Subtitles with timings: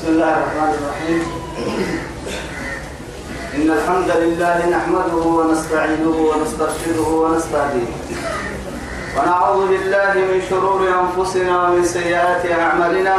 [0.00, 1.22] بسم الله الرحمن الرحيم.
[3.54, 7.90] إن الحمد لله نحمده ونستعينه ونسترشده ونستهديه.
[9.16, 13.16] ونعوذ بالله من شرور أنفسنا ومن سيئات أعمالنا.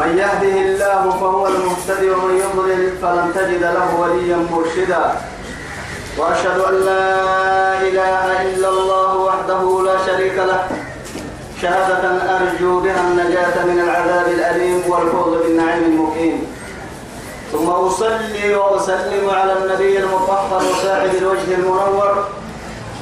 [0.00, 5.04] من يهده الله فهو المهتدي ومن يضلل فلن تجد له وليا مرشدا.
[6.18, 7.08] وأشهد أن لا
[7.88, 10.60] إله إلا الله وحده لا شريك له.
[11.62, 12.02] شهادة
[12.36, 16.46] أرجو بها النجاة من العذاب الأليم والفوز بالنعيم المقيم.
[17.52, 22.24] ثم أصلي وأسلم على النبي المطهر وصاحب الوجه المنور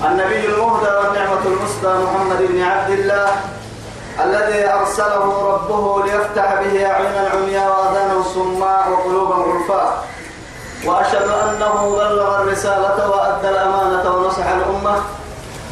[0.04, 3.28] النبي المهدى والنعمة المسدى محمد بن عبد الله
[4.24, 10.04] الذي أرسله ربه ليفتح به أعينا عمياء وآذانا صماء وقلوبا غرفاء
[10.84, 14.96] وأشهد أنه بلغ الرسالة وأدى الأمانة ونصح الأمة.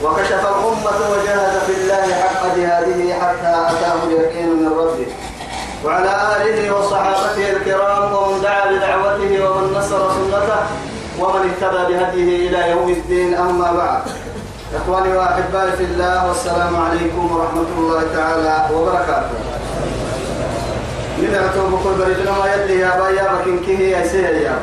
[0.03, 5.07] وكشف الأمة وجاهد في الله حق جهاده حتى أتاه اليقين من ربه.
[5.85, 10.61] وعلى آله وصحابته الكرام ومن دعا بدعوته ومن نصر سنته
[11.21, 14.03] ومن اهتدى بهديه إلى يوم الدين أما بعد.
[14.77, 19.39] إخواني وأحبائي في الله والسلام عليكم ورحمة الله تعالى وبركاته.
[21.19, 24.59] من أتوب كل بريدنا ما يلي يا بايا بكين كيه يا سيه يا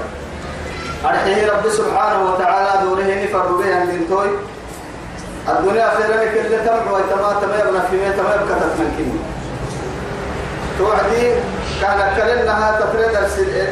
[1.06, 4.30] أرحيه رب سبحانه وتعالى دوره نفر به عند توي
[5.50, 9.12] الدنيا خيرا كل تمع ويتما تما يبنى في مية تما يبقى تتمكن
[10.78, 11.34] توعدي
[11.82, 13.14] كان كلنها تفريد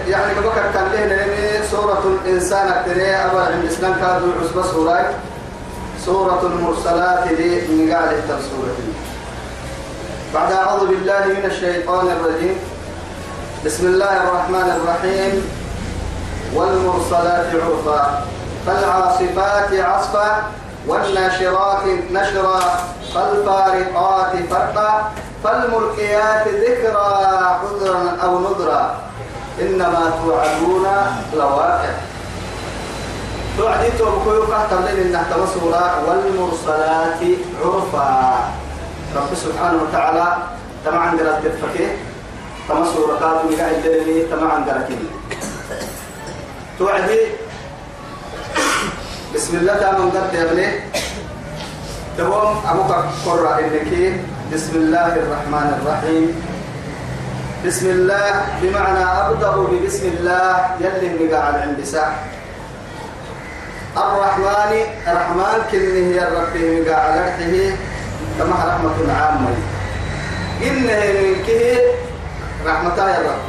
[0.08, 5.14] يعني بكر كان له لأن سورة الإنسان التري أبا عند الإسلام كادوا عصبة سورة.
[6.06, 8.78] سورة المرسلات دي من قاعدة سورة.
[10.34, 12.60] بعد أعوذ بالله من الشيطان الرجيم.
[13.66, 15.52] بسم الله الرحمن الرحيم.
[16.56, 18.24] والمرسلات عرفا.
[18.66, 20.44] فالعاصفات عصفا.
[20.88, 22.60] والناشرات نشرا
[23.14, 25.12] فالفارقات فرقا.
[25.44, 27.10] فالملقيات ذكرى
[27.62, 28.96] عذرا أو نذرا.
[29.62, 30.86] إنما توعدون
[31.34, 31.94] لواقع.
[33.58, 37.22] توعدي توبكو قهتم لين نحت مسورا والمرسلات
[37.66, 38.10] عرفا.
[39.16, 40.38] رب سبحانه وتعالى
[40.86, 41.98] تمام عند التفكيه
[42.70, 44.70] تما سورة قادم قاعد دلني تما عند
[46.80, 47.20] توعدي
[49.36, 50.68] بسم الله تعالى قد يا ابني.
[52.18, 52.92] تمام؟ أبوك
[53.26, 53.92] قرأ إنك
[54.54, 56.28] بسم الله الرحمن الرحيم.
[57.66, 58.26] بسم الله
[58.62, 60.50] بمعنى أبدأ ببسم الله
[60.82, 62.14] يلي نقع على الانبساح
[63.98, 64.72] الرحمن
[65.08, 66.56] الرحمن كنه هي الرب
[66.90, 67.76] على رحمه
[68.40, 69.54] كما رحمة عامة.
[70.64, 71.50] إنه منك
[72.66, 73.44] رحمتها يا رب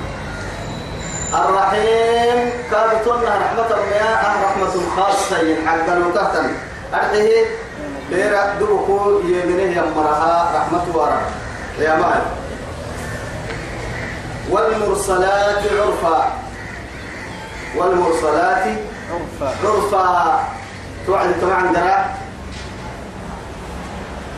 [1.35, 2.51] الرحيم.
[2.71, 6.55] كادتنا رحمة المياه رحمة خاصة؟ حق الوقتن
[6.95, 7.45] أرحيه.
[8.11, 11.21] بيرا دوكو يمنه يمرها رحمة ورا
[11.79, 12.23] يا مال.
[14.51, 16.33] والمرسلات عرفا.
[17.77, 18.65] والمرسلات
[19.11, 19.55] عرفا.
[19.65, 20.45] عرفا.
[21.07, 22.05] توعد طبعا درا.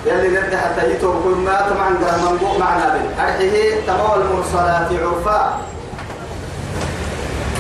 [0.06, 2.30] يلي نبدا حتى يتوب كل ما طبعا درا.
[2.30, 3.24] منبوع معنا به.
[3.24, 3.86] أرحيه.
[3.86, 4.20] تمام.
[4.20, 5.60] المرسلات عرفا.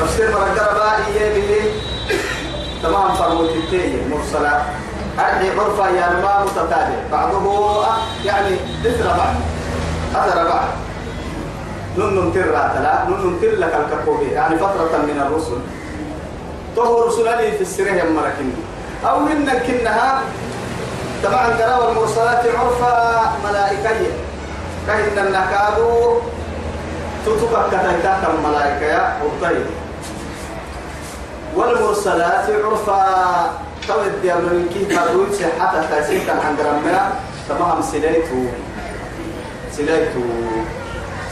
[0.02, 1.70] تفسير مرقرة بقى إيه
[2.82, 4.62] تمام فرموت التاني مرسلات
[5.18, 6.88] أرحي عرفا يا ما متتابع.
[7.12, 7.86] بعضه
[8.24, 9.34] يعني ذكر بعض
[10.16, 10.68] أثر بعض
[11.98, 15.58] نن ترى تلا نن تر لك الكفوبي يعني فترة من الرسل.
[16.76, 18.50] تو رسل لي في السره يمركن
[19.06, 20.20] أو من كنها
[21.24, 24.10] طبعا ترى المرسلات عرفا ملائكية.
[24.86, 26.18] كهن النكادو
[27.26, 29.66] تتبع كتاكا الملائكة يا وطيب
[31.56, 33.50] والمرسلات عرفا.
[33.88, 35.26] تود يا من كيف تقول
[35.90, 37.12] تأسيس عند رمنا
[37.48, 38.44] تمام سليتو
[39.76, 40.20] سليتو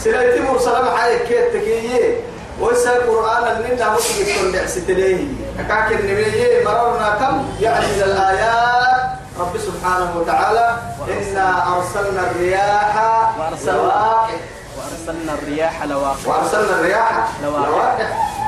[0.00, 2.16] سليتو مرسلة معايا كيت تكيي
[2.60, 5.26] ويسا القرآن اللي انت مسجد تندع ستليه
[5.58, 9.10] أكاك النبي مررنا كم؟ يعني الآيات.
[9.40, 10.76] رب سبحانه وتعالى
[11.08, 12.94] إنا أرسلنا الرياح
[13.38, 14.26] وأرسلنا
[14.78, 16.16] وأرسلنا الرياح لواقع.
[16.26, 18.39] وأرسلنا الرياح لواقع.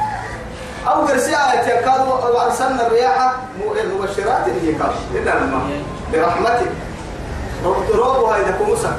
[0.87, 3.35] أو قرسي آية كانوا وأرسلنا الرياح
[3.95, 4.95] مبشرات هي كاش.
[5.15, 5.61] إلا لما
[6.13, 6.71] برحمتك.
[7.95, 8.97] روبها إذا كمسا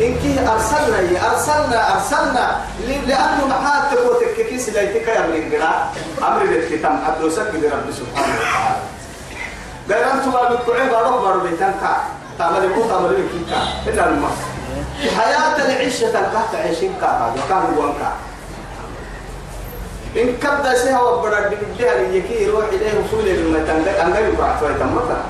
[0.00, 2.60] إنك أرسلنا هي أرسلنا أرسلنا.
[3.06, 5.92] لأنه محاتك وتككيس ليتك يا من القراء.
[6.22, 8.80] أمر الكتاب حتى يسجد رب سبحانه وتعالى.
[9.88, 11.96] غير أنتم بالقعين بارو بارو بيتانكا
[12.38, 13.44] تعمل يكون تعمل يكون
[13.86, 14.28] إلا لما.
[15.18, 18.12] حياة العيشة تنكحت عيشين كا وكان بوانكا
[20.16, 25.22] إن كبدا سيها وبرد بيها يكي يروح إليه وصول المتن أن لا يقع شوية مثلا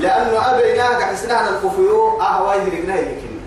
[0.00, 3.40] لأنه أبيناه حسنانا الكفيو أهواي هرقنا يكين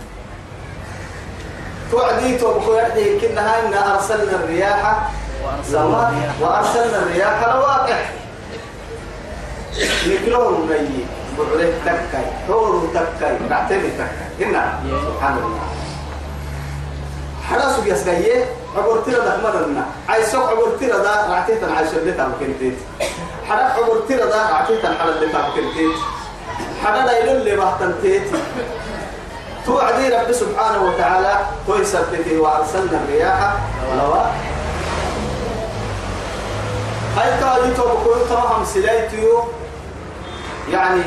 [1.92, 5.10] توعدي توبكو يدي كنا إن أرسلنا الرياح.
[5.46, 6.34] وأرسلنا الرياح.
[6.42, 8.12] وأرسلنا الرياح لواقح
[10.08, 11.06] نكلون مي
[11.38, 12.26] بعده تكاي.
[12.48, 13.38] حور تكاي.
[13.50, 14.50] نعتمد تكاي.
[14.50, 14.80] إنا.
[14.84, 15.77] سبحان الله.
[17.50, 18.46] حراسو يسقيه
[18.78, 22.78] عبرتنا ده مرنا عايسوك عبرتنا ده رعتيتا عايش اللي تام كنتيت
[23.50, 25.96] حرا عبرتنا ده رعتيتا حرا اللي تام كنتيت
[26.84, 28.24] حرا لا يلون اللي بحتنتيت.
[29.66, 31.36] توعدي رب سبحانه وتعالى
[31.68, 33.54] ويثبته وأرسلنا الرياح.
[33.98, 34.36] لواقح
[37.18, 39.44] هاي كادي توبكون تمام سلايتيو
[40.72, 41.02] يعني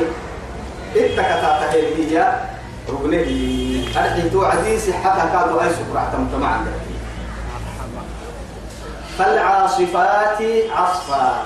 [0.95, 2.45] اتكتا تهيئية
[2.91, 3.29] رجله
[3.97, 6.71] أرحي توعدي صحتها كادوا أي سكر اعتمت معنا
[9.17, 10.41] فالعاصفات
[10.75, 11.45] عصفا.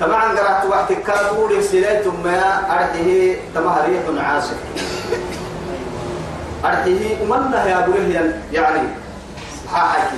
[0.00, 2.40] طبعا قرأت وقت كادوا لسلايتم ما
[2.70, 4.56] أرحيه تمها ريح عاصف.
[6.64, 8.88] أرحيه أمنا يا برهيا يعني
[9.72, 10.16] حاحكي.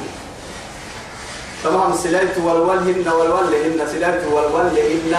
[1.65, 5.15] تمام سلايت والولهن والولهن سلايت والولهن.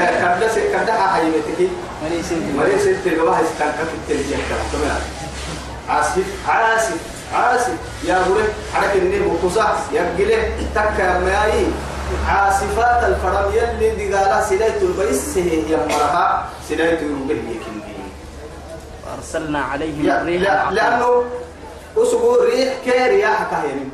[0.00, 1.70] كذا كذا حيمتك
[2.04, 4.36] مريسي مريض ست الجواه استنكف التلجية
[4.72, 5.00] تمام
[5.88, 6.96] عاصف عاصف
[7.34, 7.72] عاصف.
[8.04, 8.44] يا بوري
[8.74, 11.66] حرك النيل وقصة يا جله تك ماي
[12.28, 17.80] عاصفات الفرم يلي دي قالا سلايت البيس هي مرها سلايت يروبه يكين
[19.06, 20.70] وأرسلنا عليهم الريح لا.
[20.70, 21.24] لأنه
[21.96, 23.90] أسبوع ريح كرياح كهين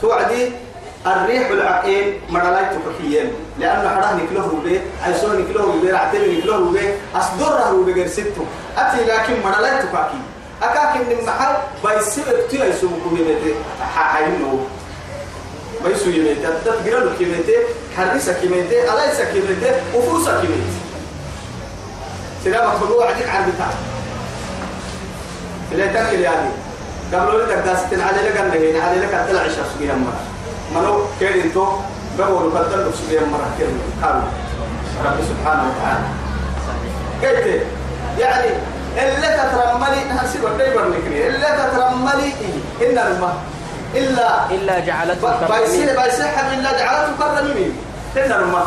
[0.00, 0.52] توعدي
[1.06, 6.80] الريح العقيم مرلاي تكفيين لأنه حراه نكله روبي عيسون نكله روبي رعتين نكله روبي
[7.14, 8.44] أصدر روبي غير ستو.
[8.76, 10.20] أتي لكن مرلاي تكاكي
[10.62, 11.54] أكاكي من محل
[11.84, 13.54] بيسيب اكتيا يسوق كميمتي
[13.94, 14.60] حاين
[15.84, 17.56] بيسو يميتي أتت جرالو كميتي
[17.96, 20.80] حرسة كميتي ألايسة كميتي وفوسة كميتي
[22.44, 23.70] سلامة خلوع عديك عن بتاع
[25.72, 26.50] اللي تاكل يعني
[27.12, 30.39] قبل لك داستين على لك أنه على لك عشر سبيا مرة
[30.74, 31.66] منو كير انتو؟
[32.18, 33.68] قبل بدل سبيا مرة كير
[34.02, 34.22] قالوا
[35.04, 36.06] رب سبحانه وتعالى.
[37.22, 37.62] قلت
[38.18, 38.50] يعني
[38.98, 42.32] اللي تترملي هسيب الدايبر نكري اللي تترملي
[42.82, 43.36] إن الماء
[43.94, 47.72] إلا إلا جعلته بايسي كالرميم بايسي حب الله جعلته كالرميم
[48.16, 48.66] إن الماء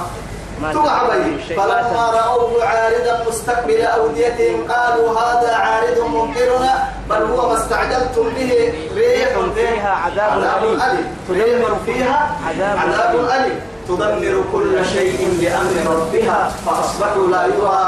[1.58, 9.30] فلما رأوه عارضا مستقبل أوديتهم قالوا هذا عارض ممطرنا بل هو ما استعجلتم به ريح
[9.56, 11.06] فيها عذاب أليم.
[11.30, 13.60] تدمر فيها عذاب أليم.
[13.88, 17.80] تدمر كل شيء بأمر ربها فأصبحوا لا يرى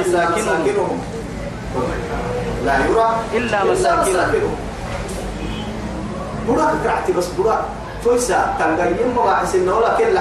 [0.00, 1.00] إلا إلا مساكنهم.
[2.64, 4.56] لا يرى إلا مساكنهم.
[6.48, 7.64] براك كعتي بس براك
[8.04, 10.16] تويسا تنقيم مراعي سنة ولا كل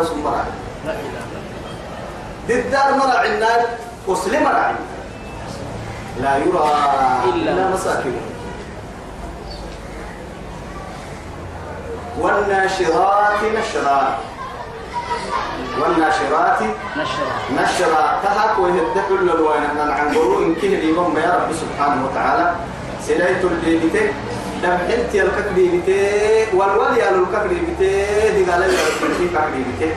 [0.00, 0.52] وسم مراعي
[0.86, 1.39] لا إله
[2.48, 3.60] إلا ددار مراعي النار
[4.08, 4.74] وسلم مراعي
[6.22, 6.70] لا يرى
[7.34, 8.20] إلا مساكنه
[12.20, 14.18] والناشرات نشرا
[15.80, 16.60] والناشرات
[16.96, 17.32] نشرا
[17.62, 22.54] نشرا تهك ويهد كل الوين أن العنقرو إن كه اليوم يا رب سبحانه وتعالى.
[23.06, 24.12] سلايت الليبتة
[24.62, 28.76] دم حلت يلكك ليبتة والول يا للكك ليبتة دي قال لي
[29.18, 29.36] كيف
[29.80, 29.94] كك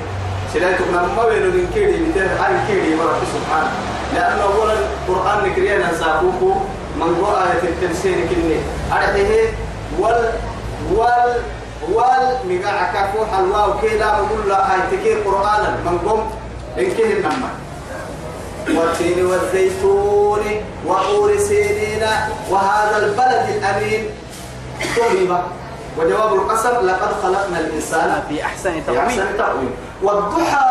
[0.53, 3.71] سلايت من ما من كه ليبتة هاي كه لي رب سبحانه
[4.15, 6.53] لأنه أولا القرآن نكرينا نساقوكو
[6.95, 8.57] من قول آية التنسين كني.
[8.91, 9.53] أرحيه
[9.99, 10.31] وال
[10.93, 11.33] وال
[11.91, 16.21] وال مقاع كفوح الله كيلا بقول له هاي تكير قرآنا من قم
[16.79, 17.49] إنكه النمى.
[18.79, 20.43] والتين والزيتون
[20.85, 22.03] وطور سينين
[22.49, 24.09] وهذا البلد الأمين.
[24.97, 25.41] طيبة
[25.97, 28.73] وجواب القسم لقد خلقنا الإنسان في أحسن
[29.37, 29.71] تقويم.
[30.03, 30.65] والضحى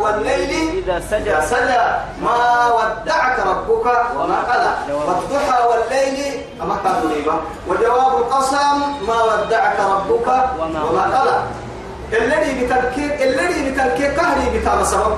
[0.00, 1.84] والليل إذا سجى سجى
[2.22, 6.76] ما ودعك ربك وما قلى والضحى والليل أما
[7.14, 10.28] ريبا وجواب القسم ما ودعك ربك
[10.60, 11.42] وما قلى
[12.12, 15.16] الذي بتركيب الذي بتركيب كهري بتام سبب.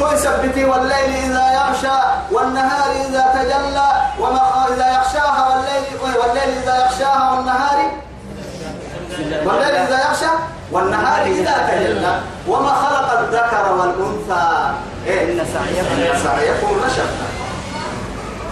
[0.00, 1.98] تثبتي والليل إذا يغشى
[2.32, 7.78] والنهار إذا تجلى وما إذا يغشاها والليل والليل إذا يغشاها والنهار
[9.46, 10.32] والليل إذا يغشى.
[10.72, 14.70] والنهار إذا تجلى وما خلق الذكر والأنثى.
[15.06, 17.28] إيه إن سعيكم سعيكم لشتى.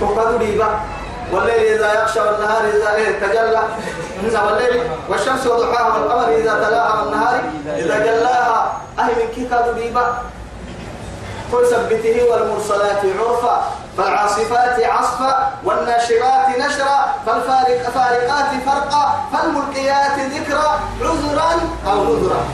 [0.00, 0.69] تقدر ريبا
[1.33, 3.62] والليل إذا يغشى والنهار إذا إيه تجلى.
[4.47, 7.41] والليل والشمس وضحاها والقمر إذا تلاها والنهار
[7.77, 8.73] إذا جلاها.
[8.99, 10.05] أهل من كي ريبا
[11.53, 13.57] تثبته والمرسلات عرفا.
[14.00, 21.50] فالعاصفات عصفا والناشرات نشرا فالفارقات فرقا فالملقيات ذكرا عذرا
[21.87, 22.45] أو نذرا.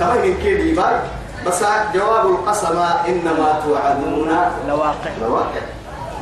[0.00, 1.00] تمام من كيد يبار
[1.46, 1.62] بس
[1.94, 4.30] جواب القسم إنما توعدون
[4.68, 5.10] لواقع.
[5.20, 5.62] لواقع.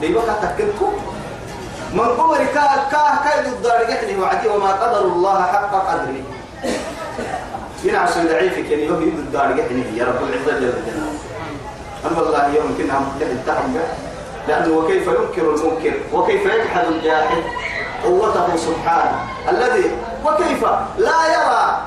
[0.00, 0.92] دي بقى تكلكم
[1.92, 6.22] من قبر كا كا كايد الدار يحني وعدي وما قدر الله حق قدره.
[7.84, 9.50] هنا عشان ضعيفك يعني يوم يد الدار
[9.94, 11.25] يا رب العزة جل جلاله.
[12.06, 13.00] أما الله كنا
[13.48, 13.80] نحن
[14.48, 17.42] لأنه وكيف ينكر المنكر؟ وكيف يجحد الجاحد؟
[18.04, 19.90] قوته سبحانه الذي
[20.24, 20.64] وكيف
[20.98, 21.78] لا يرى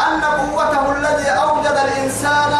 [0.00, 2.52] أن قوته الذي أوجد الإنسان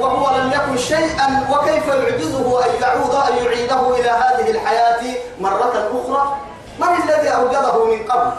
[0.00, 6.36] وهو لم يكن شيئا وكيف يعجزه أن يعود أن يعيده إلى هذه الحياة مرة أخرى؟
[6.78, 8.30] من الذي أوجده من قبل؟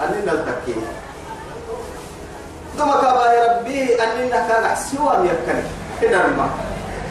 [0.00, 0.84] أننا التكين
[2.78, 5.58] ثم كبا ربي أننا كان سوى يكن
[6.02, 6.48] كده الماء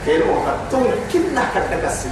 [0.05, 2.10] كلمة تم كنا كتك السن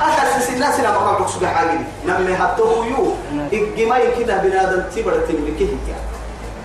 [0.00, 1.70] أكسس الناس لما قام بقصد حاجة
[2.06, 3.14] نمي حتى يو.
[3.52, 5.68] إجماعي كده بنادم تبرة تملكه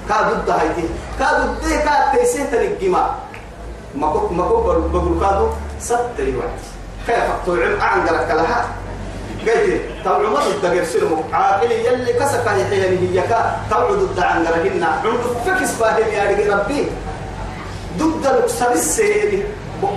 [0.09, 0.83] كادو دهايتي
[1.19, 3.15] كادو ده كاد تيسين تنجما
[3.95, 4.07] ما.
[4.11, 5.47] كو ما كو بقول كادو
[5.79, 6.59] ستري واحد
[7.07, 8.65] كيف تعلم عن قلك لها.
[9.47, 15.21] قلت توعد ما تدقر سلمو عاقل يلي كسك يحياني هي كا توعد الدعان قلهن عند
[15.45, 16.87] فكس فاهم يا ربي.
[17.99, 19.43] ضد الكسر السيري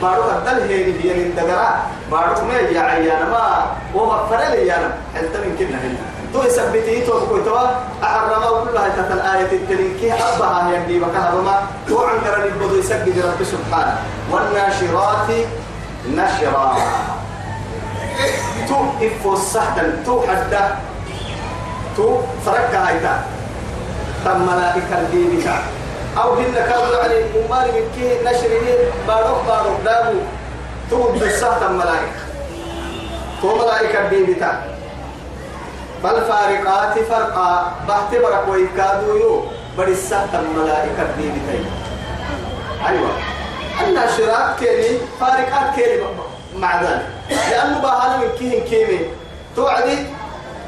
[0.03, 1.71] بارو هدل هيني هي من دقرا
[2.11, 3.67] بارو ما يا عيانا ما.
[3.97, 4.91] هو فرل يانا.
[5.15, 6.03] حتى من كنا هنا.
[6.33, 7.67] تو يثبتي تو كويتوا
[8.03, 11.57] أحرم كلها تحت الآية التلينكي أبها هي دي بكهرما
[11.89, 13.99] تو عن كرن البدو يسجد رب سبحانه
[14.31, 15.29] والناشرات
[16.17, 16.77] نشرا.
[18.69, 20.77] تو إفو السحدن تو حدا
[21.97, 23.25] تو فرقها هيتا
[24.25, 25.43] تم ملائكة الدين
[26.19, 28.67] أو هن كانوا يعني أمال من كي نشره
[29.09, 30.19] بارك بارك دابو
[30.91, 32.21] تو بالسحدن ملائكة.
[33.43, 34.63] تو ملائكة بتاع
[36.03, 37.73] فالفارقات فرقا.
[37.89, 39.45] بعتبرك ويكادوا يو.
[39.79, 41.65] بل السحت الملائكة دي بتاعي
[42.89, 43.11] أيوة
[43.89, 46.03] الناشرات كيني فارقات كيني
[46.59, 47.07] مع ذلك.
[47.51, 49.01] لأنه بهانا من كيهن كيمي.
[49.57, 50.07] توعدي؟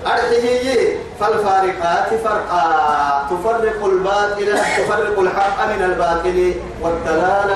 [0.07, 3.27] أرحيه فالفارقات فرقا.
[3.31, 6.55] تفرق الباطل تفرق الحق من الباطل.
[6.83, 7.51] والدلال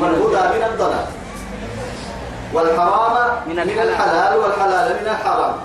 [0.00, 1.06] والهدى من الضلال.
[2.52, 4.38] والحرام من الحلال.
[4.38, 5.56] والحلال من الحرام.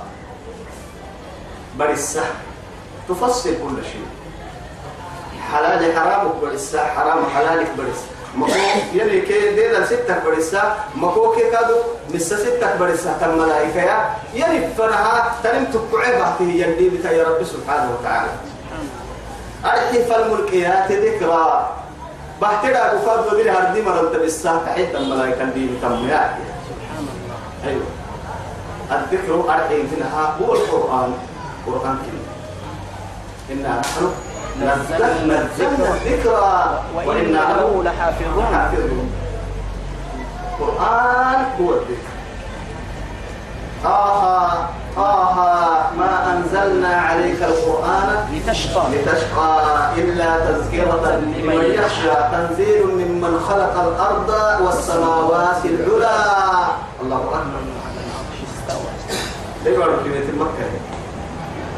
[1.79, 2.23] برسة
[3.09, 4.07] تفصل كل شيء.
[5.51, 7.19] حلال حرام برسة حرام.
[7.35, 8.51] حلالك برسة مكو
[8.93, 11.75] يلي كي ديدا ستة برسة مكو كي كادو
[12.13, 13.97] مسا ستة برسة تم ملائكة يا.
[14.33, 18.31] يلي فرها تنم تقعي بحته يلي بتا يا رب سبحانه وتعالى.
[19.65, 21.69] أرحي فالملكيات ذكرى
[22.41, 26.37] بحتدا كفاد ودير هردي مرد بالساعة تحيط الملائكة دي بتم يا.
[28.91, 29.33] الذكر
[29.91, 31.13] منها هو القرآن.
[31.67, 32.25] قرآن كريم.
[33.51, 34.11] إنا نحن
[34.59, 38.45] نزلنا الذكرى وإنا له لحافظون.
[38.53, 39.11] حافظون
[40.59, 42.11] قرآن هو الذكر.
[43.83, 45.35] طه طه
[45.97, 48.83] ما أنزلنا عليك القرآن لتشقى.
[48.91, 49.59] لتشقى
[49.97, 52.13] إلا تذكرة لمن يخشى.
[52.31, 54.29] تنزيل ممن خلق الأرض
[54.61, 56.17] والسماوات العلى.
[57.01, 57.61] الله أكبر.
[59.65, 60.65] ليه بارك كلمة مكة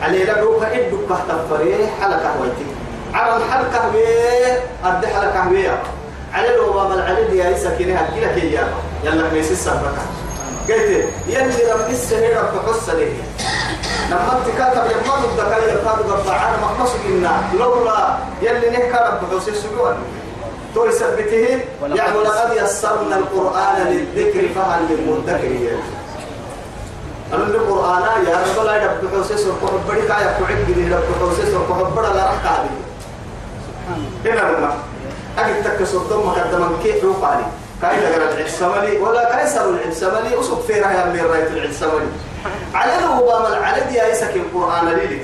[0.03, 2.65] علي روح إدك بحت فريح حلقة ويتي
[3.13, 5.83] على الحلقة بيه أدي حلقة بيه
[6.33, 8.67] على لو العلي دي هاي سكينة هكذا كي يا
[9.03, 10.03] يلا ميس السبكة
[10.69, 13.22] قلت يلي رب السهير رب حس ليه
[14.10, 19.95] لما تكاتب يما ضدك يرتاد قطع عن مقصد إنا لولا يلي نحكى رب حس السجون
[20.75, 21.60] تو يثبته
[21.95, 25.77] يعني ولقد يسرنا القرآن للذكر فهل من مدكر
[27.34, 31.96] أنا القرآن يا رب لا يدب حوسس وكحب بدي كايا كعب بدي يدب حوسس وكحب
[31.96, 32.70] بڑا لا رح كادي
[34.25, 34.74] هنا لما
[35.40, 37.46] أجد تكسر ضم مقدما كيف يقالي
[37.82, 42.08] كاي لقر العسملي ولا كاي سر العسملي أصب فيرا يا من رايت العسملي
[42.74, 45.22] على الأوباما على دي يسك القرآن لي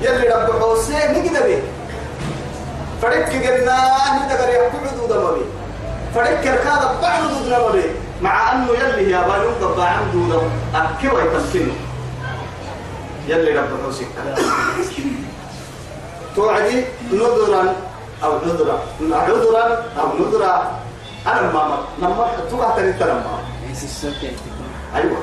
[0.00, 1.62] يلي رب حوسس نجد به
[3.02, 3.78] فرق قلنا
[4.24, 5.44] ندقر يحكم دودا مبي
[6.14, 10.40] فرق كركاد بعض دودا مبي مع أنه يلي يا بالون قبع عن دودا
[10.74, 11.74] أكوى يتمكنه
[13.28, 14.06] يلي رب حوسك
[16.36, 17.74] توعدي نذرا
[18.24, 18.78] أو نذرا
[19.12, 20.80] عذرا أو نذرا
[21.26, 23.38] أنا ما لما توقع ترى لما
[24.94, 25.18] أيوة.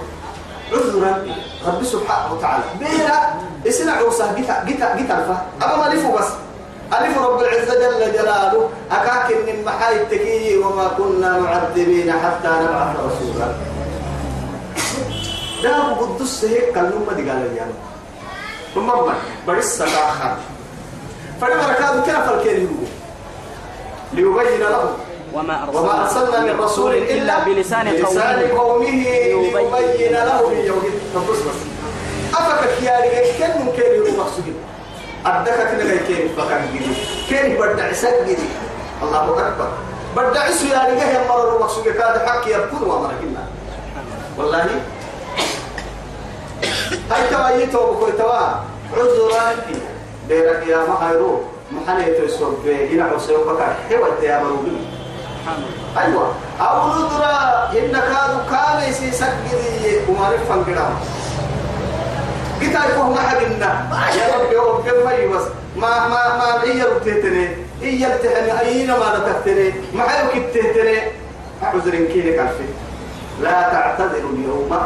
[0.74, 1.26] عذرا.
[1.66, 2.64] رب سبحانه وتعالى.
[2.80, 3.34] بينا
[3.68, 6.47] إسنا عوسى جتا جتا جتا أبا ما لفو بس.
[6.94, 13.48] ألف رب العزة جل جلاله أكاك من محاي التكي وما كنا معذبين حتى نبعث رسولا.
[15.64, 17.62] دابو قدس هيك كلمة دي قال لي
[18.76, 19.14] ثم ما
[19.48, 20.36] برس آخر
[21.42, 22.70] فلما ركادوا كيف الكلمة
[24.14, 24.94] ليبين لهم.
[25.34, 28.60] وما وما أرسلنا من رسول إلا بلسان بلسان قومه.
[28.60, 30.84] قومه ليبين لهم يوم
[31.16, 31.38] بس
[32.34, 34.56] أفكك يا رجال كن ممكن يروح مقصود؟
[35.28, 36.94] أدك كنا جاي كين فكان جدي
[37.30, 38.50] كين بدع سد جدي
[39.04, 39.70] الله أكبر.
[40.16, 43.44] بدع سو يا رجال يا مرة مقصود كاد حق يبكون وما كنا
[44.38, 44.66] والله؟
[47.12, 47.50] هاي توا.
[47.50, 48.40] يتوا بكوي توا
[48.98, 49.56] عذرا
[50.28, 51.42] بيرك يا ما هيرو
[51.72, 54.78] محنة تسوق بيجينا حسين بكر هو يا مرودي
[55.98, 56.32] أيوة.
[56.62, 59.98] أو نذرا إن كادوا كان يسي سجدي
[62.62, 62.97] قلت أيكم
[63.66, 65.44] ما حقنا يا رب رب ما يبس
[65.76, 67.48] ما ما ما إيا ربتهتني
[67.84, 70.98] إيا التهني أينا ما نتهتني ما حيوك التهتني
[71.64, 72.64] أعذر كينك عرفي
[73.42, 74.78] لا تعتذروا اليوم.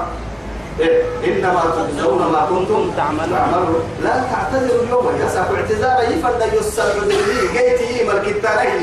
[0.80, 3.84] إيه؟ إنما تجزون ما كنتم تعملون.
[4.04, 5.20] لا تعتذروا اليوم.
[5.22, 8.74] يا ساكو اعتذار يفرد يسر عذري جيتي ملك التاريخ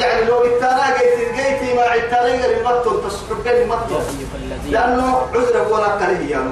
[0.00, 1.82] يعني لو التاريخ جيتي جيتي ما
[3.08, 6.44] تسحب يا المطل أيها الذين لأنه عذر ولا كريه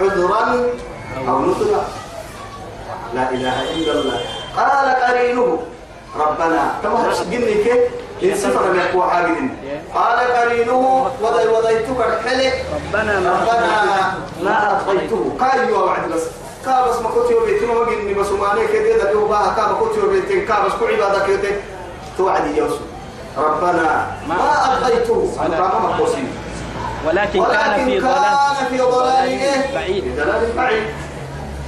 [0.00, 0.64] عذرا
[1.28, 1.84] أو نذرا
[3.14, 4.20] لا إله إلا الله.
[4.56, 5.58] قال قرينه.
[6.16, 6.74] ربنا.
[6.82, 7.82] كما قلني كيف؟
[8.22, 9.48] إن سفر لك وحاجد
[9.94, 11.10] قال قرينه.
[11.22, 12.54] وضي وضيتك الحلق.
[12.74, 16.22] ربنا ما ربنا ما ما أطغيته أطغيته كاي وعد بس.
[16.64, 18.28] كابس ما كنت يوبيتين وقلني بس.
[18.28, 21.50] وماني كده ده دوبا كابا كنت يوبيتين كابس كل عبادة كده.
[22.18, 22.80] توعد يوسف
[23.38, 26.28] ربنا ما أطغيته أنا ما مقوسين
[27.06, 29.28] ولكن كان في ضلال في ضلال.
[29.28, 30.16] إيه؟ بعيد.
[30.16, 30.84] ضلال بعيد.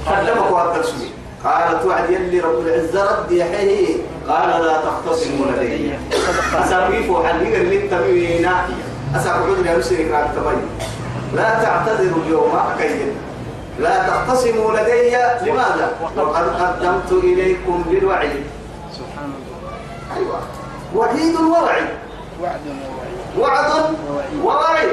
[0.05, 1.09] كلمك وهذا السوي
[1.43, 5.93] قال توعد يلي رب العزة رد يحيي قال لا تختصموا لدي.
[6.55, 8.49] أسابيف وحلقة اللي التموين
[9.15, 10.69] أسابيف يا نسي إكرام تبين.
[11.35, 13.13] لا تعتذروا اليوم أكيد.
[13.79, 15.17] لا تختصموا لدي.
[15.49, 18.31] لماذا؟ وقد قدمت إليكم بالوعي
[18.91, 20.39] سبحان الله أيوة.
[20.95, 21.85] وعيد ووعي
[22.41, 23.39] وعد ووعيد.
[23.39, 23.71] وعد
[24.43, 24.87] ووعي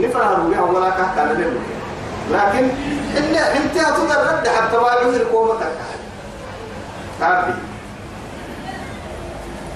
[0.00, 1.60] نفرها بها ولا كهت على ذلك
[2.30, 2.64] لكن
[3.16, 5.72] إن أنت تقدر رد حتى ما عذر قومتك
[7.20, 7.52] عبدي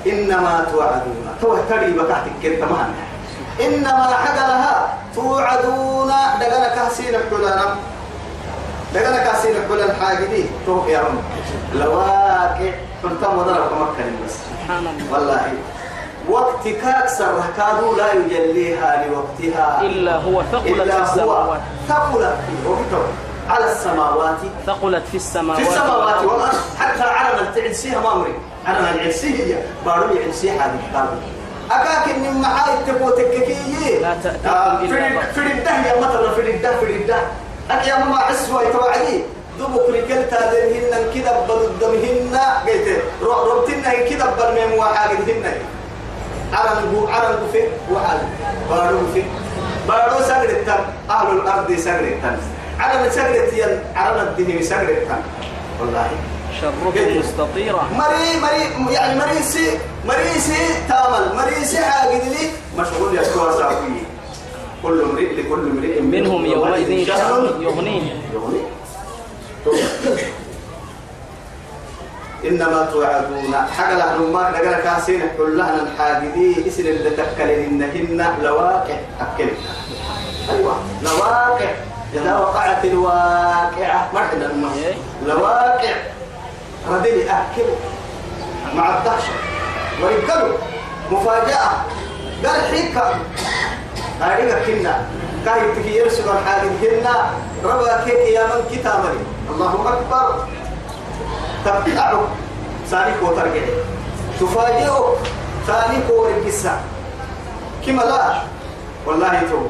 [0.07, 1.37] إنما توعدون.
[1.43, 2.95] تو تري بكاتك كنت معنا
[3.61, 6.13] إنما حقلها توعدون.
[6.41, 7.77] دقنا كاسين الحلانا
[8.95, 11.23] دقنا كاسين الحلال حاجدي تو يا رب.
[11.75, 12.73] لواقع.
[13.03, 15.13] فلتم وضرب مكة بس سبحان الله.
[15.13, 15.53] والله.
[16.29, 19.81] وقت كاكسر كادوا لا يجليها لوقتها.
[19.81, 21.61] إلا هو ثقلت إلا في هو السماوات.
[21.89, 22.37] ثقلت
[23.51, 24.37] على السماوات.
[24.67, 25.61] ثقلت في السماوات.
[25.61, 26.55] في السماوات والأرض.
[26.79, 28.35] حتى عرنا تعلسيها ما أمري.
[28.67, 29.63] عرنا العلسيه هي.
[29.87, 30.79] بارو يعلسيها هذه
[31.71, 35.33] أكاك إن معاي تبو تككيي لا تأتيكم إلا بغتة.
[35.33, 37.17] في الده يا مثلا في الده في الده
[37.71, 39.23] أك يا ماما عسوة يتوعدي.
[39.61, 44.83] دبك رجلت هذهن كده بدمهن قلت ربتنا كده بو
[46.53, 47.07] عرن بو
[47.53, 48.21] في وحال.
[48.71, 49.23] بارو في.
[49.89, 50.81] بارو سجرتن
[51.11, 52.37] أهل الأرض سجرتن
[52.81, 55.21] عرن سجرتين عرن الدهن سجرتن
[55.81, 56.11] والله.
[56.61, 57.89] شركم مستطيرة.
[57.99, 61.37] مري مري يعني مريسي مريسي تامل.
[61.37, 62.51] مريسي عاقد لي.
[62.79, 64.01] مشغول يا سكوا ساقي
[64.83, 68.13] كل امرئ لكل امرئ منهم يومئذ شأن يغنيه.
[68.35, 68.61] يغني
[72.45, 73.55] إنما توعدون.
[73.79, 78.97] حق لهم ما لقنا كاسين كلنا الحاجدي اسم اللي تكلنهن لواقع.
[79.21, 79.49] أكل.
[80.51, 80.75] أيوة.
[81.03, 81.71] لواقع.
[82.15, 84.09] إذا وقعت الواقعة.
[84.15, 84.95] مرحبا الماء إيه.
[85.27, 85.95] لواقع.
[86.91, 87.69] ردني أكل.
[88.75, 89.33] مع الدهشة
[90.03, 90.59] ويقلوا
[91.11, 91.71] مفاجأة.
[92.47, 93.21] قال حيكا.
[94.23, 95.07] أريد كنا.
[95.45, 97.31] كاي تكي يرسل الحاجة كنا
[97.65, 99.19] ربا كيك يا من كتابري
[99.51, 100.49] الله أكبر.
[101.65, 102.29] تبتعه
[102.91, 103.67] ثاني كو ترجع
[104.41, 105.17] تفاجئه
[105.67, 106.81] ثاني كو رجسا
[107.87, 108.43] كما لا
[109.07, 109.61] والله تو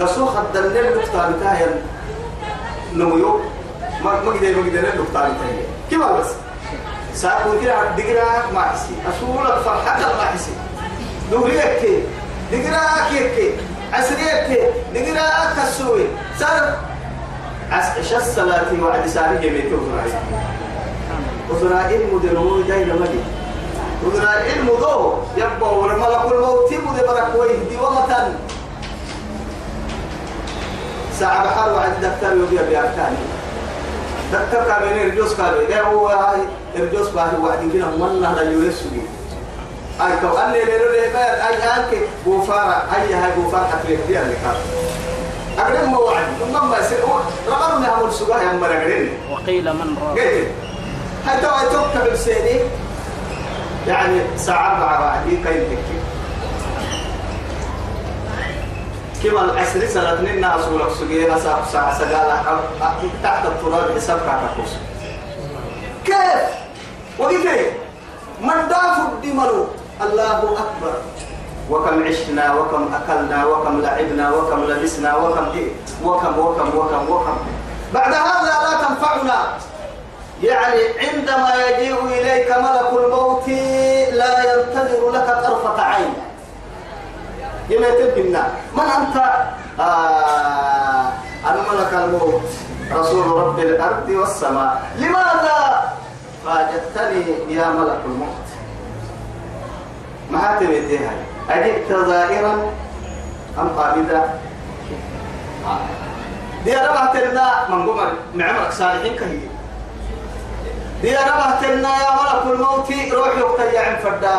[0.00, 1.66] دسو خد الليل دكتور بتاعي
[2.94, 3.40] نميو
[4.04, 5.32] ما ما قدر ما قدر الدكتور بتاعي.
[5.90, 6.26] كما بس.
[7.14, 8.94] ساكون كده دقرا ما حسي.
[9.08, 10.50] أسولك فرحة ما حسي.
[11.30, 12.02] دوريك كي
[12.52, 13.54] دقرا كيك
[13.92, 16.06] عسريك دقرا كسوي.
[16.40, 16.78] صار
[17.72, 19.68] عس الصلاة وعد ساري
[21.48, 23.20] جميع وزراء المدنو جاي لمدي.
[24.06, 28.34] وزراء المدو يبقى ورملك الموت مدي برك ويهدي ومتن.
[31.20, 33.16] ساعة بحر وعد دكتور يبيع بأركاني
[34.32, 36.38] دكتور كامل يرجوس كامل ده هو هاي
[36.76, 39.02] يرجوس باهي وعد كده من نهر يوسوي
[40.00, 44.56] أي كو أني ليلو ليبر أي أنك بوفارة أي هاي بوفارة تكليف دي كان.
[45.58, 46.98] أقدم ما وعد ثم ما يصير
[47.48, 50.14] رقم نعمل سجاه يا مرقدين وقيل من راق
[51.26, 52.60] حتى ويتوقع السيدي
[53.86, 55.26] يعني ساعة أربعة واحد.
[55.26, 55.98] يكاين تكي
[59.22, 62.60] كما الأسر سرتني ناس ولك سجينا ساعة ساعة سجالة.
[63.22, 64.72] تحت الطرار حساب كعكوس
[66.04, 66.50] كيف؟
[67.18, 67.72] وكيف
[68.40, 69.66] من دافع دمرو
[70.02, 70.94] الله أكبر.
[71.70, 75.68] وكم عشنا وكم أكلنا وكم لعبنا وكم لبسنا وكم إيه؟
[76.04, 77.36] وكم وكم وكم وكم.
[77.94, 79.38] بعد هذا لا تنفعنا.
[80.44, 83.48] يعني عندما يجيء إليك ملك الموت
[84.12, 86.14] لا ينتظر لك طرفة عين.
[87.70, 89.16] يميت بنا من أنت؟
[89.80, 91.08] آه
[91.46, 92.42] أنا ملك الموت
[92.92, 94.82] رسول رب الأرض والسماء.
[94.98, 95.92] لماذا
[96.46, 98.44] فاجتني يا ملك الموت؟
[100.30, 100.98] ما هاي
[101.50, 102.54] أجئت زائرا
[103.58, 104.40] أم قابدا
[106.64, 109.38] دي أنا بحتلنا من قمر معمرك صالحين كهي
[111.04, 114.36] دي أنا بحتلنا يا ملك الموت روح يقتل يا فردا.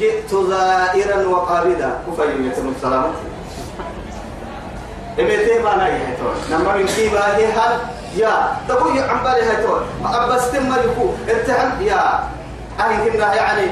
[0.00, 3.12] جئت زائرا وقابدا كفاية يتم السلامة
[5.18, 6.34] إبتي ما ناي هيتون.
[6.50, 7.78] نما من كيبا هي هل؟
[8.16, 8.56] يا.
[8.68, 9.80] تقول عم بالي هيتون.
[10.04, 10.72] أبس تم
[11.28, 11.82] ارتحم.
[11.82, 12.20] يا.
[12.80, 13.66] أهين كنا يعني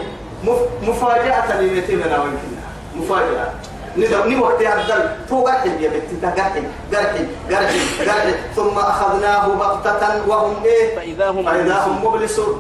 [0.83, 2.65] مفاجأة لمتي منا وين كنا.
[2.97, 3.51] مفاجأة.
[3.97, 10.55] ني وقت يردل تو قرحي يا بنتي قرحي قرحي قرحي قرحي ثم أخذناه بغتة وهم
[10.65, 12.55] إيه؟ فإذا هم فإذا هم مبلسون.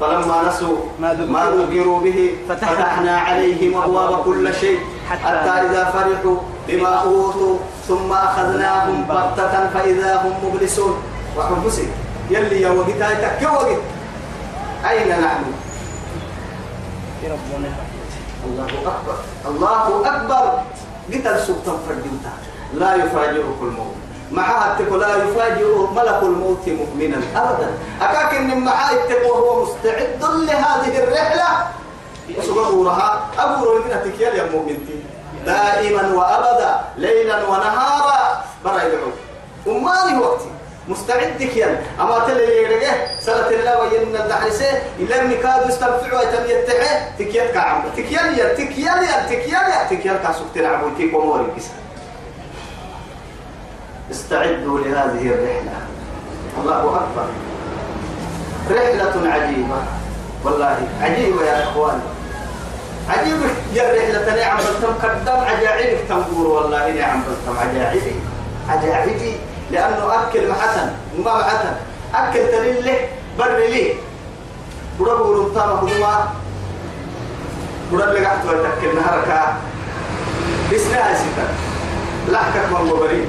[0.00, 4.78] فلما نسوا ما ذكروا به فتحنا عليهم أبواب كل شيء
[5.10, 6.36] حتى إذا فرحوا
[6.68, 7.56] بما أوتوا.
[7.88, 11.02] ثم أخذناهم بغتة فإذا هم مبلسون.
[11.36, 11.88] وحنفسي
[12.30, 13.80] يلي يا وقتها تكي وقت.
[14.88, 15.44] أين نحن؟
[17.24, 17.89] ربنا.
[18.44, 19.16] الله أكبر.
[19.48, 20.62] الله أكبر.
[21.12, 22.32] قتل سلطان فردينتا
[22.74, 23.94] لا يفاجئك الموت.
[24.32, 27.68] معها التقوى لا يفاجئ ملك الموت مؤمنا أبدا.
[28.00, 31.48] أكاك إن معها التقوى هو مستعد لهذه الرحلة.
[32.38, 34.96] وسبحانها أبو روينا تكيال يا مؤمنتي.
[35.46, 38.44] دائما وأبدا ليلا ونهارا.
[38.64, 39.10] برا يدعو
[39.66, 40.50] أماني وقتي.
[40.88, 47.10] مستعد كيان أما تلي يرجع سنة الله وين الدحرسة؟ إلا مكاد يستنفع ويتم يتحه.
[47.18, 51.68] تكيال كعم تكيال يا تكيال يا تكيال يا تكيال كاسوك تلعب وتيك وموري كيس
[54.10, 55.78] استعدوا لهذه الرحلة.
[56.60, 57.28] الله أكبر.
[58.70, 59.82] رحلة عجيبة.
[60.44, 62.02] والله عجيبة يا إخواني.
[63.08, 68.14] عجيبة يا رحلة نعم بلتم قدام عجائبك تنقور والله نعم بلتم عجائبي.
[68.68, 69.36] عجائبي.
[69.72, 71.72] لأنه أكل محسن وما محسن
[72.14, 73.94] أكل تلين له بر لي.
[75.00, 76.28] بربو رمتام هدوما
[77.92, 79.54] برب لك أحد ويتكل نهارك
[80.72, 81.46] بسنا ستا
[82.28, 83.26] لحكك من مبرين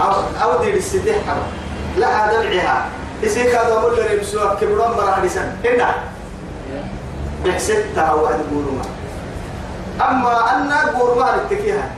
[0.00, 1.46] أو أو دي بالسدح حرم
[1.96, 2.86] لا هذا العها.
[3.22, 5.94] يسيك هذا أقول لي بسوا كبرون مرة حديثا هنا.
[7.44, 8.82] بحسدتها واحد قولوا
[10.00, 11.90] أما أنا قولوا ما نتكيها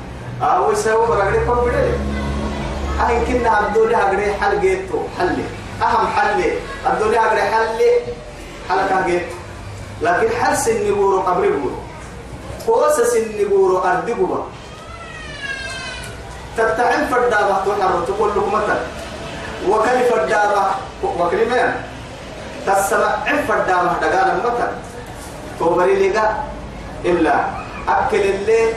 [0.43, 1.71] أو يسوي برا كم
[3.01, 5.39] أهين كنا الدنيا أقري حل جيتو حل.
[5.83, 6.41] أهم حل.
[6.87, 7.81] الدنيا أقري حل.
[8.69, 9.27] حلقة جيت.
[10.03, 11.79] لكن حل سن بورو قبر بورو.
[12.67, 14.45] قوس سن بورو أرض بورو.
[16.57, 18.81] تتعين فردابة تحرر تقول له مثلا
[19.69, 20.63] وكل فردابة
[21.03, 21.73] وكل مين
[22.67, 23.17] تسمع
[23.49, 24.73] فردابة دقانا مثلا
[25.59, 26.37] توبري لقى
[27.05, 27.35] إلا.
[27.89, 28.75] أكل الليل.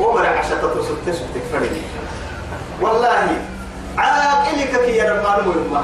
[0.00, 1.82] وبرع عشان تتصل تسوق تكفرني
[2.82, 3.28] والله
[3.98, 5.82] عاقلك كي يا رمان مهمة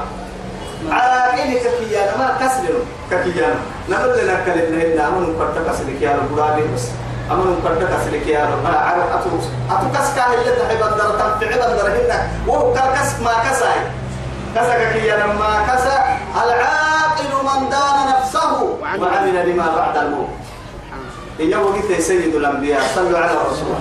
[0.91, 2.73] عاقلك كي يا ما كسر
[3.09, 3.55] كي يا
[3.89, 6.35] نقول لنا كلمة إن أمن كرت كسرك يا رب.
[6.75, 6.85] بس.
[7.31, 8.65] أمن كرت كسرك يا رب.
[8.65, 9.29] أنا عارف أتو
[9.71, 11.09] أتو كس كاه اللي تحب الدر
[11.41, 13.79] تنفع الدر هنا وهو كس ما كساي.
[14.55, 15.95] كسك كي يا ما كسا.
[16.43, 18.77] العاقل من دان نفسه.
[18.81, 20.29] وعمل لما بعد الموت.
[21.41, 23.75] إن وقت سيد الأنبياء؟ صلوا على رسول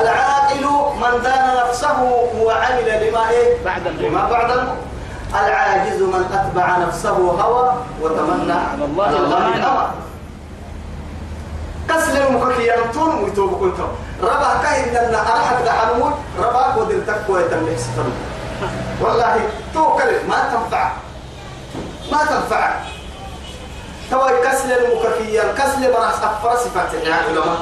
[0.00, 0.64] العاقل
[1.00, 2.02] من دان نفسه
[2.40, 3.88] وعمل لما إيه؟ بعد.
[3.88, 4.50] لما بعد
[5.34, 9.08] العاجز من أتبع نفسه هوى وتمنى على الله.
[9.08, 9.90] الأمر.
[11.88, 13.88] كسل المكك يمتون ويتوب كنتم
[14.22, 17.80] ربا كاين أن أرحت دحنون ربا ودر تكوى يتملك
[19.00, 19.40] والله
[19.74, 20.92] توكل ما تنفع.
[22.12, 22.95] ما تنفع.
[24.10, 27.58] توا كسل المككية كسل براس أفر صفات يا علماء.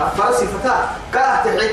[0.00, 1.70] أفر صفات كاهتعي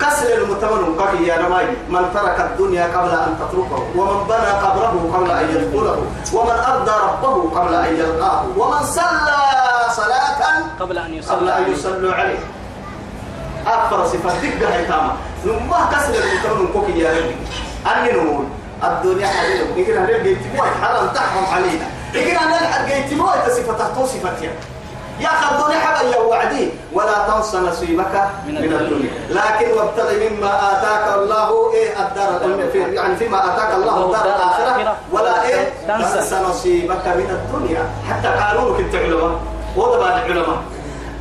[0.00, 1.66] كسل المتمن ككية نماي.
[1.88, 7.60] من ترك الدنيا قبل أن تتركه ومن بنى قبره قبل أن يدخله ومن أرضى ربه
[7.60, 9.36] قبل أن يلقاه ومن صلى
[9.90, 10.40] صلاة
[10.80, 12.38] قبل أن قبل يصلى أن يصلوا عليه.
[13.66, 15.12] أكثر صفات دقة حيتامة
[15.44, 17.36] نما كسر المتمن كوكي يا ربي
[17.86, 18.44] أني نقول
[18.84, 21.86] الدنيا حليل يمكن نلقى يتموت حرام تحرم علينا.
[22.14, 22.36] يمكن
[22.96, 24.52] يتموت صفة تحتو صفتها
[25.20, 28.14] يا خذوني حبا يا وعدي ولا تنس نصيبك
[28.46, 29.12] من, من الدنيا.
[29.30, 32.58] لكن وابتغ مما آتاك الله إيه الدار
[32.92, 34.96] يعني فيما آتاك الله الدار الآخرة.
[35.12, 35.32] ولا
[35.86, 36.18] تنسى.
[36.18, 36.32] تنس.
[36.32, 37.82] نصيبك من الدنيا.
[38.10, 39.40] حتى قالوا كنت علماء.
[39.76, 40.58] وضبع العلماء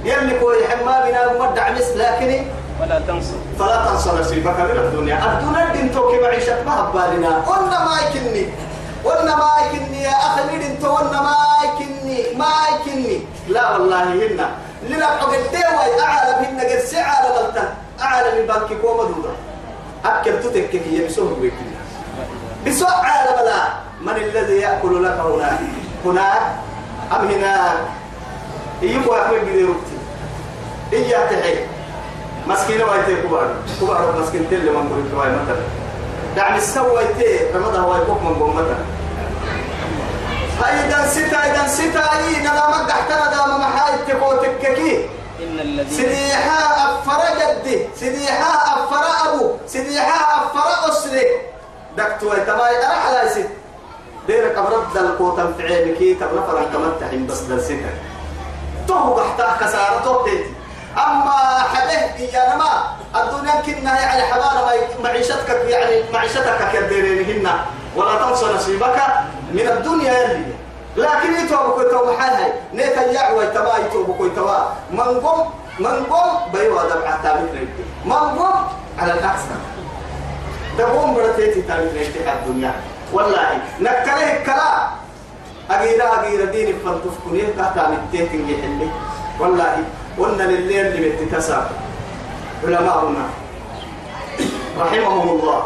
[0.05, 2.45] يلي كوي حما بنا مدع مثل لكن
[2.81, 5.17] ولا تنسوا فلا تنسى نصيبك من الدنيا.
[5.39, 7.41] الدنيا دين توكي معيشة ما هبالنا.
[7.47, 8.45] قلنا ما يكني.
[9.05, 14.49] قلنا ما يكني يا أخي دين تو قلنا ما يكني ما يكني لا والله هنا
[14.89, 17.69] لنا حقد ديوي أعلى هنا قد سعى لبلتن
[18.01, 19.33] أعلى من بنك كوما دودا
[20.05, 21.73] أكل تتكك هي بسوه بيكني
[22.67, 23.63] بسوء عالم لا.
[24.01, 25.59] من الذي يأكل لك هناك
[26.05, 26.41] هناك
[27.11, 27.77] أم هناك؟
[28.81, 29.97] يبغى يأكل بديرتي
[30.93, 31.65] إياه تحيي
[32.47, 33.55] مسكينة وايتي كبار.
[33.81, 35.82] كبار مسكين تل من كبار مثلا.
[36.35, 38.77] دعني السوى وايتي رمضان هو يبوك من مثلا
[40.69, 45.05] أيضا ستا أيضا ستا أي نلا مقحتنا دام محايد تكو تككي
[45.43, 51.25] إن الذين سديحا أفر جدي سديحا أفر أبو سديحا أفر أسري.
[51.97, 53.49] دكتو ويتماي أرح لا يسد
[54.27, 57.79] ديرك أبرد القوة في عينك تبرا فرن كمتحين بس درسك
[58.87, 60.53] تو بحتاح كسارة تو تيتي
[60.97, 62.71] أما حده إيانا ما
[63.21, 67.47] الدنيا كنا يعني ما- معيشتك يعني معيشتك كديرينهن.
[67.95, 68.97] ولا تنسى نصيبك
[69.53, 70.45] من الدنيا يلي
[70.97, 74.57] لكن يتوب كوي توب حالها نيتا يعوى تما يتوب كوي توا
[74.91, 75.39] من قم
[75.79, 77.49] من قم بيوا دبعة تابت
[78.05, 78.53] من قم
[78.99, 79.59] على الأحسن.
[80.77, 82.73] دقوم برتيتي تابت نيتي الدنيا.
[83.13, 84.89] والله نكره الكلام
[85.71, 88.89] أجيرا أجيرا دين فلتفكني كاتا متيتين يحلي
[89.39, 89.77] والله
[90.19, 91.67] قلنا لليل اللي بتتساب
[92.63, 93.25] علماؤنا.
[94.79, 95.63] رحمهم الله.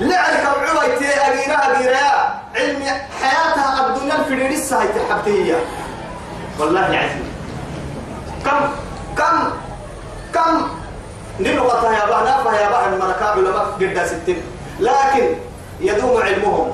[0.00, 2.82] لعلك العويتي أجيرا أجيرا علم
[3.22, 5.54] حياتها الدنيا الفريرسة هي تحبتية
[6.58, 7.26] والله عزيز
[8.44, 8.60] كم
[9.16, 9.50] كم
[10.34, 10.68] كم؟
[11.40, 14.42] نلغتها يا بها نافها يا بها الملكاء علماء قد ستين.
[14.80, 15.34] لكن
[15.80, 16.70] يدوم علمهم.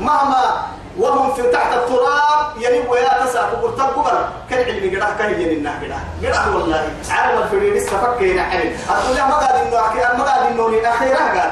[0.00, 0.66] مهما
[0.98, 5.70] وهم في تحت التراب ينب ويا تسا كبرتب كبر كان علمي قرأ كان يجي لنا
[5.70, 6.00] قرأ.
[6.22, 6.88] قرأ والله.
[7.10, 8.72] عالم الفريد استفك هنا حلم.
[8.88, 11.50] أقول ما قاعد إنه أخي ما قاعد إنه أخيرا قاعد.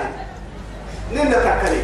[1.12, 1.82] نين تكلي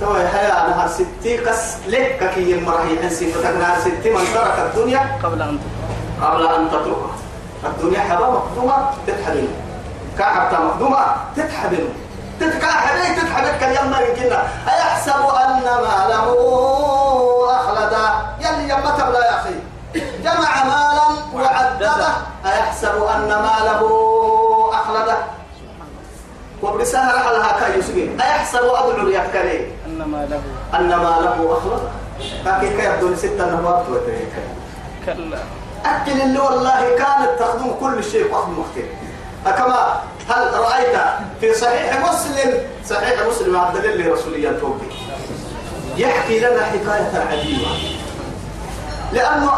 [0.00, 4.58] تو يا حيا نهار ستي قس لك كي المرحي أنسي فتك نهار ستي من ترك
[4.58, 5.58] الدنيا قبل أن
[6.20, 7.14] تقرأ قبل أن تتركها.
[7.64, 9.48] الدنيا حبا مقدومة تتحدن
[10.18, 10.98] كعبتا مقدومة
[12.40, 16.26] تتحدن تتكاحدي تتحدن كاليما يمكننا أيحسب أن ماله
[17.50, 18.04] أخلدا
[18.40, 19.54] يلي يما تبلا يا أخي.
[20.24, 22.06] جمع مالا وعدده.
[22.46, 23.82] أيحسب أن ماله
[24.72, 25.16] أخلده
[26.62, 30.40] وبرسالة على كاي يسجي أيحسب أدعو يكري أن ما له
[30.78, 31.90] أن ماله أخلده
[32.44, 34.42] لكن كيف دون ستة نواب وتريكا
[35.06, 35.38] كلا.
[35.84, 38.88] أكل اللي والله كانت تخدم كل شيء وقت مختلف
[39.44, 40.96] كما هل رأيت
[41.40, 44.86] في صحيح مسلم صحيح مسلم عبد الله رسوليا توبي
[45.96, 47.68] يحكي لنا حكاية عجيبة.
[49.12, 49.50] لأنه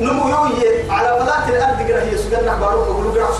[0.00, 3.34] نمويوية على فلاة الأرض قرأ هي سجن نحبروك وقولوا قرأ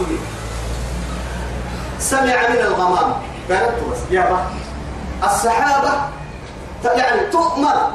[1.99, 3.13] سمع من الغمام.
[3.51, 4.47] قالت بس يا با
[5.25, 5.93] الصحابة
[6.85, 7.91] يعني تؤمر.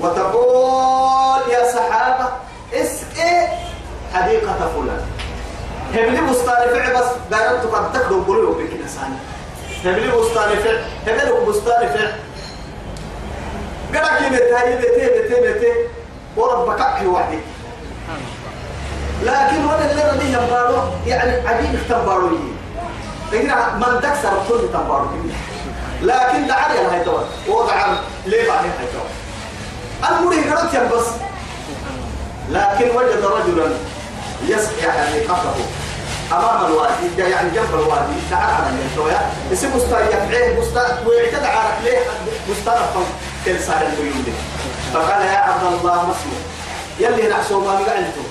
[0.00, 2.28] وتقول يا صحابة
[2.74, 3.48] اسقي
[4.14, 5.17] حديقة فلان.
[5.94, 9.16] هبلي بستان فع بس قالت قد تكرم قلوب بك نساني
[9.84, 12.10] هبلي بستان فع هبلي بستان فع
[13.94, 15.72] قرأ كي بتهي بتهي بتهي بتهي
[16.36, 17.38] وربك أحي وحدي
[19.22, 22.26] لكن وأنا اللي رديه ينبارو يعني عجيب اختبارو
[23.32, 23.46] يجي
[23.76, 25.06] من تكسر كل تنبارو
[26.02, 27.86] لكن دعالي هاي توا وضع
[28.26, 31.06] ليه بعدين هاي توا المريه قرأت بس
[32.50, 33.70] لكن وجد رجلا
[34.46, 35.54] يسقي حديقته
[36.32, 38.12] أمام الوادي جا- يعني جنب الوادي.
[38.30, 39.20] تعال على الشوية
[39.52, 41.98] اسم بستان يفعيه بستان ويعتدى على ليه؟
[43.44, 44.26] كل صار البيوت
[44.94, 46.38] فقال يا عبد الله اسمه؟
[47.00, 48.24] يلي نعسوا ما قعدتم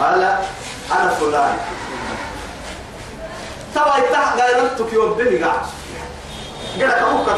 [0.00, 0.22] قال
[0.92, 1.56] أنا فلان.
[3.74, 5.60] توا يتح غيرتك يوم بني قاعد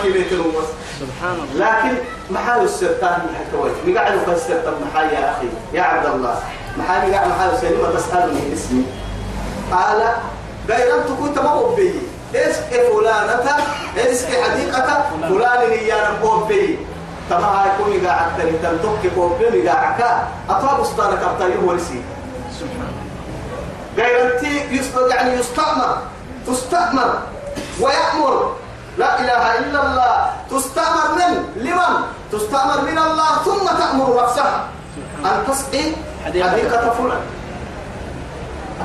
[0.03, 0.67] في بيت الومس
[1.01, 1.67] سبحان الله.
[1.67, 1.97] لكن
[2.31, 6.35] محاول السرطان من حكويت مقعد في السرطان محاي يا أخي يا عبد الله.
[6.79, 8.85] محاي مقعد محاول سليمة تسألني اسمي.
[9.73, 10.03] قال
[10.69, 11.93] غير أنت كنت ما بي
[12.35, 13.57] اسك فلانة
[13.97, 16.79] اسك حديقة فلان يانا بوبي
[17.31, 20.03] تما هاي كوني قاعد تري تنتك بوبي قاعد
[20.51, 22.03] أطاب استانك أبطايه ورسي
[22.61, 24.07] سبحان الله.
[24.07, 25.99] غير أنت يست- يعني يستأمر
[26.47, 27.19] تستأمر
[27.81, 28.53] ويأمر.
[28.99, 30.15] لا إله إلا الله.
[30.51, 31.33] تستأمر من؟
[31.63, 31.95] لمن؟
[32.33, 34.59] تستأمر من الله ثم تأمر نفسها.
[35.25, 35.85] أن تسقي
[36.25, 36.85] حديقة.
[36.99, 37.23] فلان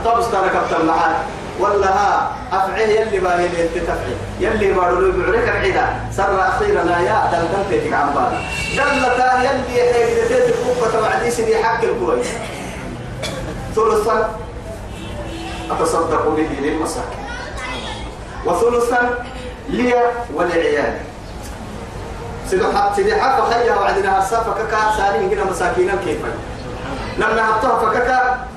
[0.02, 1.15] أطاب استانك معاك
[1.60, 5.86] ولا ها أفعيه يلي باهي اللي أنت تفعي يلي بارو لو بعرك العدا
[6.17, 8.39] سر أخيرا يا دلدل تيتك عن بالا
[8.78, 12.28] دلتا يلي حيث قوة وعدي سيدي حق الكويس
[13.76, 14.30] ثلثا
[15.71, 17.26] أتصدق به للمساكين
[18.45, 19.02] وثلثا
[19.69, 19.93] لي
[20.34, 20.99] ولعيالي.
[22.95, 26.17] سيدي حق خيا وعدنا هرسا فكك سالين كنا مساكين كيف
[27.17, 28.12] لما حطوها فكك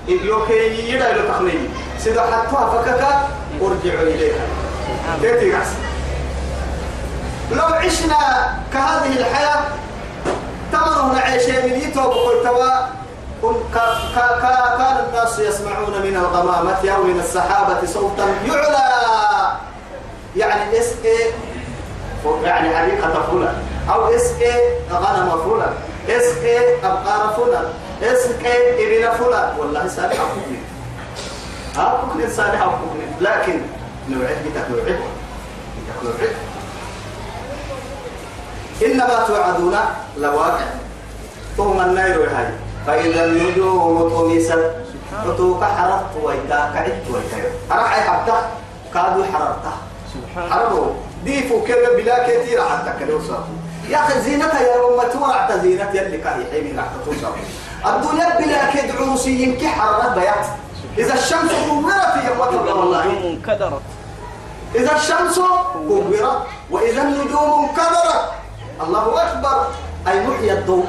[0.08, 3.04] يوكي يدا إلى تخليل سيدو حطوها فكك
[3.62, 4.44] أرجعوا إليها.
[5.22, 5.66] تيتي قعس
[7.52, 8.16] لو عشنا
[8.72, 9.62] كهذه الحياة
[10.72, 11.80] تمرنا عيشين
[14.14, 18.86] كا- كا- كان الناس يسمعون من الغمامة أو من السحابة صوتا يعلى.
[20.36, 20.92] يعني اس
[22.44, 23.62] يعني حديقة فلان.
[23.90, 24.32] أو اس
[24.92, 25.74] غنم فلان.
[26.08, 26.24] اس
[26.84, 27.64] أبقار فلان.
[28.02, 29.58] اس ابن فلان.
[29.58, 30.58] والله صالح أفكني
[31.76, 33.60] ها؟ أفكني صالح أفكني لكن
[34.08, 36.34] نوعد بتك نوعد بتك نوعد
[38.84, 39.76] إنما توعدون
[40.18, 40.66] لواقع.
[41.56, 42.48] ثم النير هاي
[42.86, 44.70] فإذا النجوم طمست
[45.24, 48.50] فتوك حررت ويتا كعدت ويتا أرحي حبتا
[48.94, 49.76] كادوا حررتها
[50.50, 53.38] حرروا ديفوا كذا بلا كثير حتى كنوصل
[53.88, 57.34] يا أخي زينتها يا أمة ورعت زينة يلي كاهي حيني راح توصل
[57.86, 60.46] الدنيا بلا كد عروسي ينكي حررت بيات.
[60.98, 63.04] إذا الشمس كورت يا الله والله.
[63.04, 63.82] انكدرت.
[64.74, 65.40] إذا الشمس
[65.88, 68.24] كورت وإذا النجوم انكدرت
[68.80, 69.66] الله أكبر.
[70.08, 70.88] أي محيا الضوء.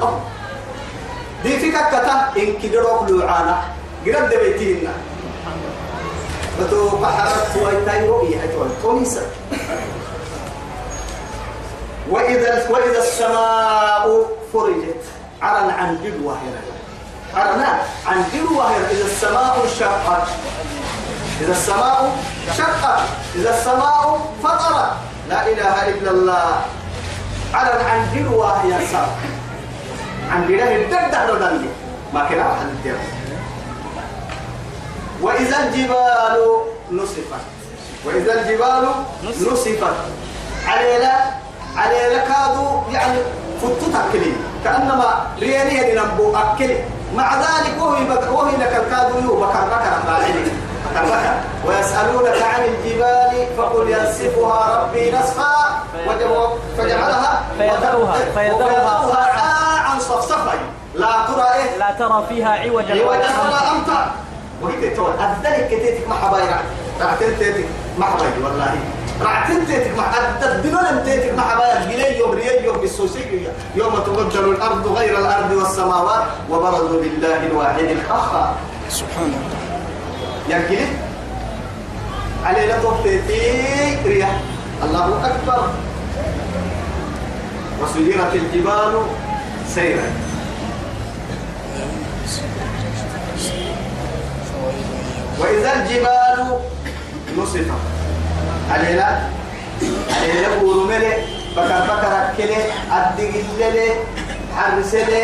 [1.42, 3.62] دي كتا إن كدروك لوعانا.
[4.06, 4.92] قرد بيتينا.
[6.58, 9.22] فتو بحرت ويتاي رؤية أجوال تونسة
[12.10, 15.02] وإذا وإذا السماء فرجت
[15.42, 16.60] عرن عن جلوة هنا
[17.34, 17.64] عرن
[18.06, 20.28] عن جلوة هنا إذا السماء انشقت
[21.40, 22.16] إذا السماء
[22.58, 23.00] شقت
[23.34, 24.92] إذا السماء فطرت
[25.28, 26.60] لا إله إلا الله
[27.54, 29.08] عرن عن جلوة يا سار
[30.30, 31.26] عن جلوة الدردة
[32.14, 33.27] ما كان أحد الدردة
[35.22, 36.38] وإذا الجبال
[36.92, 37.42] نصفت
[38.04, 38.88] وإذا الجبال
[39.24, 39.78] نصفت
[40.66, 41.12] علينا
[41.76, 43.18] علينا كادوا يعني
[43.62, 44.32] فتت أكلي.
[44.64, 46.84] كأنما ريالي نبو أكلي.
[47.16, 51.34] مع ذلك وهي بك وهي لك الكادوا يو بكر بكر بكر بكر.
[51.66, 55.54] ويسألونك عن الجبال فقل ينسفها ربي نسفا
[56.78, 59.98] فجعلها فيذرها- فيذرها صاعا.
[59.98, 60.54] صفصفا.
[60.94, 64.06] لا ترى إيه؟ لا ترى فيها عوجا أيوه ولا إمتى
[64.62, 65.12] وهي تقول
[65.70, 66.14] كتيتك ما
[67.00, 67.66] رعتين تيتك
[67.98, 68.06] ما
[68.44, 68.74] والله.
[69.22, 70.04] رعتين تيتك ما
[71.04, 71.42] تيتك ما
[72.18, 78.54] يوم ريال يوم بالسوسي يوم تبدل الأرض غير الأرض والسماوات وبرزوا لله الواحد القهار
[78.90, 79.58] سبحان الله
[80.48, 80.86] يرجلي
[82.44, 83.20] علينا توفتي
[84.06, 84.30] ريح.
[84.84, 85.68] الله أكبر.
[87.82, 89.02] وسيرت الجبال
[89.74, 90.27] سيرا.
[95.40, 96.58] وإذا الجبال
[97.38, 97.70] نصفت.
[98.70, 99.30] علينا؟
[100.10, 101.12] علينا بورو ملي
[101.56, 102.56] بكر بكر أكلي
[102.92, 103.90] أدق الليلي
[104.56, 105.22] حرسلي.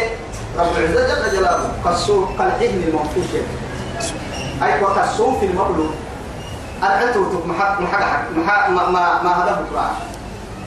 [0.58, 3.30] رب العزة جل جلاله كالسوق كالعهن المنفوش.
[4.62, 5.90] أي وكالسوق في المغلوب.
[6.82, 9.96] أنت وتك محق محق حق محق ما ما ما هذا بكرة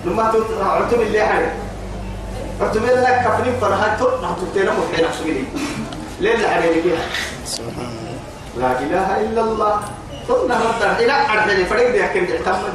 [0.05, 1.47] لما تut عتم اللي حلو
[2.61, 5.43] عتم لك كفرين فرها تط نحطتنا محين أحسبني
[6.19, 6.47] ليه اللي
[6.81, 6.97] كده.
[7.45, 8.06] سبحان الله.
[8.57, 9.75] لا إله إلا الله.
[10.27, 12.73] ثم رد إلى أرحل فريق دي أكيد يعتمد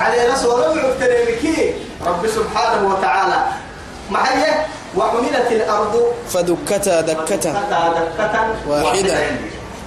[0.00, 1.74] على رسول الله
[2.06, 3.38] رب سبحانه وتعالى.
[4.10, 4.66] محيه
[4.96, 5.94] وحملت الأرض.
[6.28, 7.34] فدكتا دكة.
[7.34, 9.14] دكة واحدة.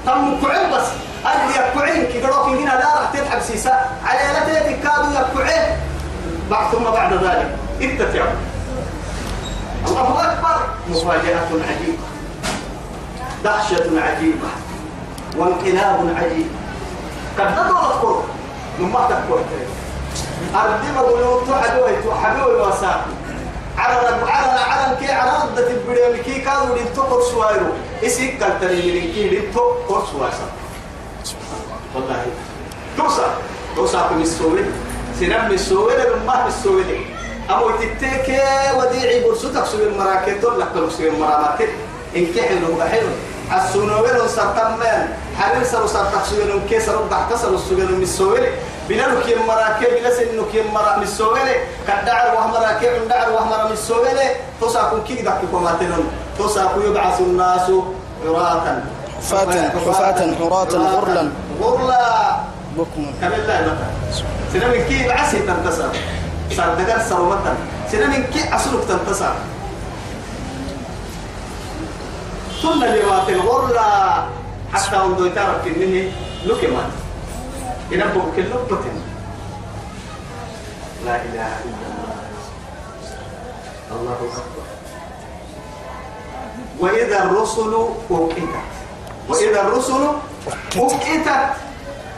[0.06, 0.88] تم كعين بس.
[1.26, 3.76] أدري يكعين كي قالوا هنا لا راح تلعب سيسا.
[4.06, 5.66] على تيتي كادوا يكعين
[6.50, 7.50] بعد ثم بعد ذلك.
[7.82, 8.34] اتتعوا
[9.88, 10.58] الله أكبر.
[10.90, 12.08] مفاجأة عجيبة.
[13.44, 14.50] دهشة عجيبة
[15.38, 16.48] وانقلاب عجيب.
[17.40, 18.24] قد تذكر
[18.80, 19.40] مما تذكر
[20.56, 23.06] أردب بلوتو حدوي تو حدوي وساق
[23.78, 27.66] عرنا عرنا عرنا كي عرنا دت البريم كي كانوا للتقر سوايرو
[28.04, 30.48] إسيك قال تري من كي للتقر سوايرو
[31.96, 32.26] والله.
[32.98, 33.28] توسع
[33.76, 34.66] توسع في السويد
[35.20, 36.86] سنم السويد لما السويد
[37.50, 38.40] أمو تتكي
[38.78, 41.70] وديعي برسوتك سوير مراكز لك سوير مراكز
[42.16, 43.08] إن كحلو بحلو
[43.56, 45.08] السنوير سرطمان
[45.40, 48.52] حرير سر سرطح سوير كيسر ضحك سر السوير من السوير
[48.90, 51.56] بلا نكيم مراكب بلا سن نكيم مرا مسوغلي
[51.88, 54.28] كدعر وهم مراكب دعر وهم مرا مسوغلي
[54.62, 57.72] توساكم كي دككم ماتنون؟ توساكم يبعث الناس
[58.26, 58.82] عراة
[59.18, 61.30] حفاة حفاة حراة غرلا.
[61.62, 62.38] غرلا.
[62.78, 63.06] بكم.
[63.22, 63.74] لا مثلا
[64.54, 65.90] سنة من كي بعسي تنتصر
[66.58, 67.54] صار دقر سرومتا
[67.92, 69.34] سنة من كي عسلك تنتصر
[72.62, 74.24] ثم لوات الغرلا
[74.74, 76.12] حتى وندو يتعرف كنه
[76.46, 76.90] لكمان
[77.92, 78.84] ينبغ كل لقطة
[81.06, 82.18] لا إله إلا الله.
[83.92, 84.66] الله أكبر.
[86.80, 87.74] وإذا الرسل
[88.10, 88.54] وقتت
[89.30, 90.08] وإذا الرسل
[90.78, 91.30] وقتت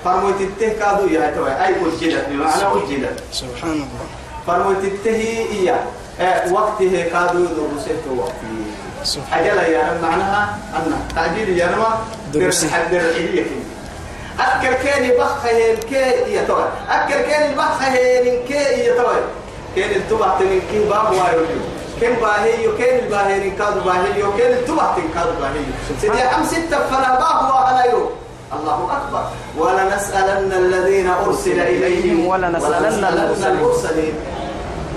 [0.05, 4.05] فرموت التهكادو يا توي أي وجدت بمعنى وجدت سبحان الله.
[4.47, 5.83] فرموت التهي إياه.
[6.19, 8.68] آه، وقته كادو درسته وقته.
[9.33, 11.99] أجل يا رب معناها أن تعجيل يا رب.
[12.33, 13.45] درس حد العلية
[14.39, 16.65] أكل كان بخه الكي يا توي.
[16.89, 19.21] أكل كان بخه الكي يا توي.
[19.75, 21.45] كان التبع من كي باب وايو
[22.01, 25.63] كم باهي كان الباهي كادو باهي كان التبع كادو باهي
[26.01, 28.09] سيدي أم ستة فلا باب وأنا يو
[28.53, 29.23] الله أكبر.
[29.57, 33.03] ولنسألن الذين أرسل إليهم ولنسألن
[33.45, 34.13] المرسلين.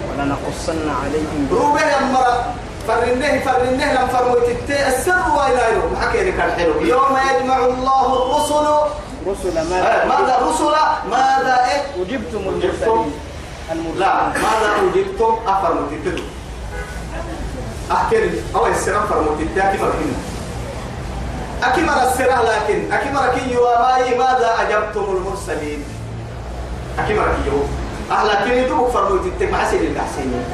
[0.09, 1.48] ولنقصن عليهم.
[1.53, 2.55] روبه يا مرة.
[2.88, 5.96] فرنه فرنه لم فرموت التي السر وإلى يوم.
[6.02, 6.80] حكي لك الحلو.
[6.80, 8.66] يوم يجمع الله الرسل.
[9.26, 10.74] رسل آه، ماذا ماذا رسل؟
[11.10, 13.12] ماذا إيه؟ أجبتم؟ المرسلين.
[13.98, 16.22] لا ماذا أجبتم؟ أفرموت التي
[17.92, 20.18] أحكي أو السر فرموت التي؟ أكبر هنا
[21.62, 22.92] أكبر السر لكن.
[22.92, 25.84] أكبر كي يواماي ماذا أجبتم المرسلين؟
[26.98, 27.68] أكبر كي يوم
[28.10, 30.44] أهلا كني دوك فرموت التي محسن الحسينين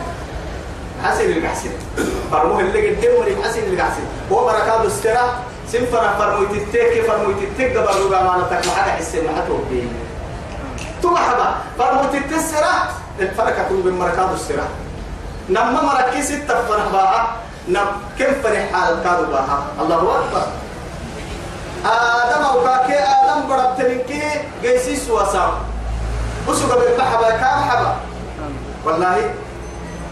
[1.05, 1.71] حسن القحسن
[2.33, 5.25] فرموه اللي قدام مري حسن القحسن هو بركات السرا
[5.73, 9.83] سنفر فرمويت التك فرمويت التك قبل ربع ما نتك ما حدا حسن ما حتو بيه
[11.03, 12.75] تو حبا فرمويت التسرا
[13.21, 14.69] الفرقة تقول بالمركات السرا
[15.49, 17.37] نما مركي ستة فرح باها
[17.69, 17.87] نم
[18.19, 20.43] كم فرح حال كادو باها الله أكبر.
[21.85, 24.23] آدم أو كاكي آدم بربت منكي
[24.63, 25.51] جيسيس وسام
[26.49, 27.97] وسوق بالمحبة كام حبا.
[28.85, 29.31] والله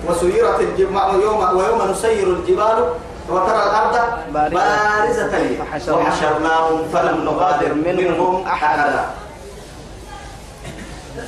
[0.08, 2.78] وسيرت الجبال يوم ويوم نسير الجبال
[3.28, 3.94] وترى الأرض
[4.32, 5.34] بارزة.
[5.88, 9.10] وحشرناهم فلم نغادر منهم أحدا.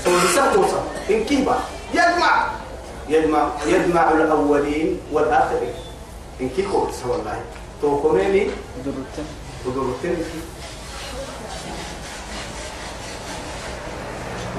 [0.05, 1.57] سوسة توسة إن كيبا.
[1.95, 2.47] يجمع.
[3.09, 5.75] يجمع يجمع الأولين والآخرين.
[6.41, 7.41] إن كي خبز والله.
[7.83, 8.51] توكميني
[8.85, 9.27] درتم
[9.67, 10.25] ودورتين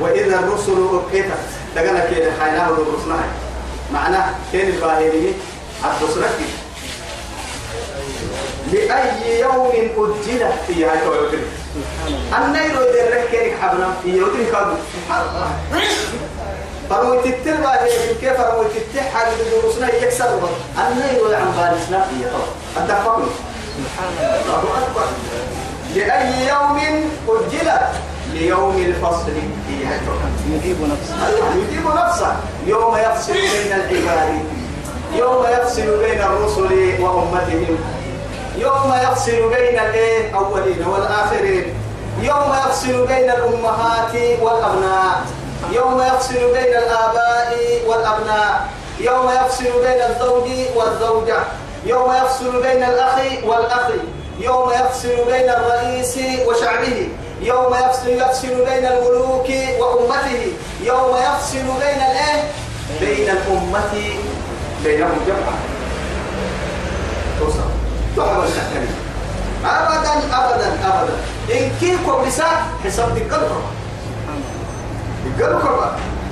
[0.02, 1.44] وإذا الرسل أقيتت
[1.76, 3.16] لقنا كده حيناه ودرسنا
[3.94, 5.34] معناه كان الباهرين
[5.86, 6.40] الدسرك
[8.72, 11.44] لأي يوم أجلت في هاي تويوتين
[12.38, 14.74] النيل يدرك كيرك حبنا في يوتين كادو.
[14.96, 15.50] سبحان الله
[17.84, 19.26] هي كيف فرموت التحا
[19.64, 22.26] درسنا يكسر النيل عن بالسنا في
[22.78, 23.26] أتفقنا
[24.46, 25.08] الله أكبر.
[25.96, 27.90] لأي يوم أجلت
[28.34, 29.32] ليوم الفصل
[30.50, 31.16] يجيب نفسه.
[31.56, 32.36] يجيب نفسه.
[32.66, 34.40] يوم يفصل بين العباد.
[35.16, 37.78] يوم يفصل بين الرسل وأمتهم.
[38.58, 41.74] يوم يفصل بين الأولين والآخرين.
[42.22, 45.22] يوم يفصل بين الأمهات والأبناء.
[45.72, 47.58] يوم يفصل بين الآباء
[47.88, 48.70] والأبناء.
[49.00, 51.40] يوم يفصل بين الزوج والزوجة.
[51.86, 53.88] يوم يفصل بين الأخ والأخ
[54.40, 56.18] يوم يفصل بين الرئيس
[56.48, 57.10] وشعبه.
[57.42, 60.44] يوم يفصل يفصل بين الملوك وأمته.
[60.84, 62.44] يوم يفصل بين الإيه؟
[63.00, 63.94] بين الأمة
[64.84, 65.56] بينهم جمعا.
[67.40, 67.70] توصل.
[69.66, 71.14] أبدا أبدا أبدا.
[71.52, 72.46] إن كيكو بسا
[72.84, 73.52] حساب القلب
[75.38, 75.92] القلب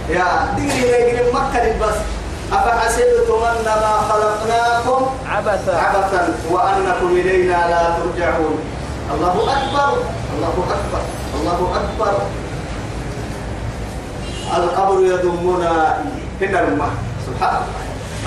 [0.09, 1.95] يا ديري هيجري مكة بس
[2.53, 5.75] أفحسبتم أنما خلقناكم عبثا.
[5.77, 8.59] عبثا وأنكم إلينا لا ترجعون.
[9.13, 9.97] الله أكبر.
[10.37, 11.01] الله أكبر
[11.39, 12.13] الله أكبر.
[14.57, 15.73] القبر يضمنا
[16.41, 16.93] هنا الماء
[17.27, 17.83] سبحان الله.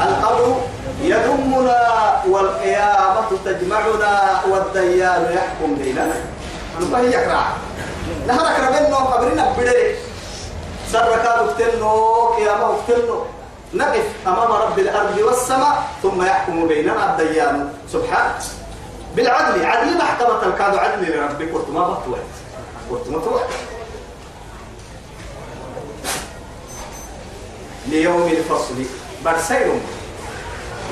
[0.09, 0.55] القبر
[1.03, 1.81] يضمنا
[2.29, 4.15] والقيامة تجمعنا
[4.51, 6.19] والديان يحكم بيننا.
[6.97, 7.45] هي يقرأ.
[8.27, 9.95] نهرك ربنا قبرنا بدري
[10.93, 13.19] سرك اكتنو قيامة اكتنو
[13.75, 17.73] نقف أمام رب الأرض والسماء ثم يحكم بيننا الديان.
[17.93, 18.35] سبحانه
[19.17, 22.19] بالعدل عدل محكمة الكاد عدل لربك قلت ما بطوت
[22.91, 23.43] قلت ما توت
[27.89, 28.75] ليوم الفصل
[29.25, 29.73] برسير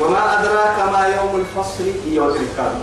[0.01, 2.75] وما أدراك ما يوم الفصل؟ يوم الكاد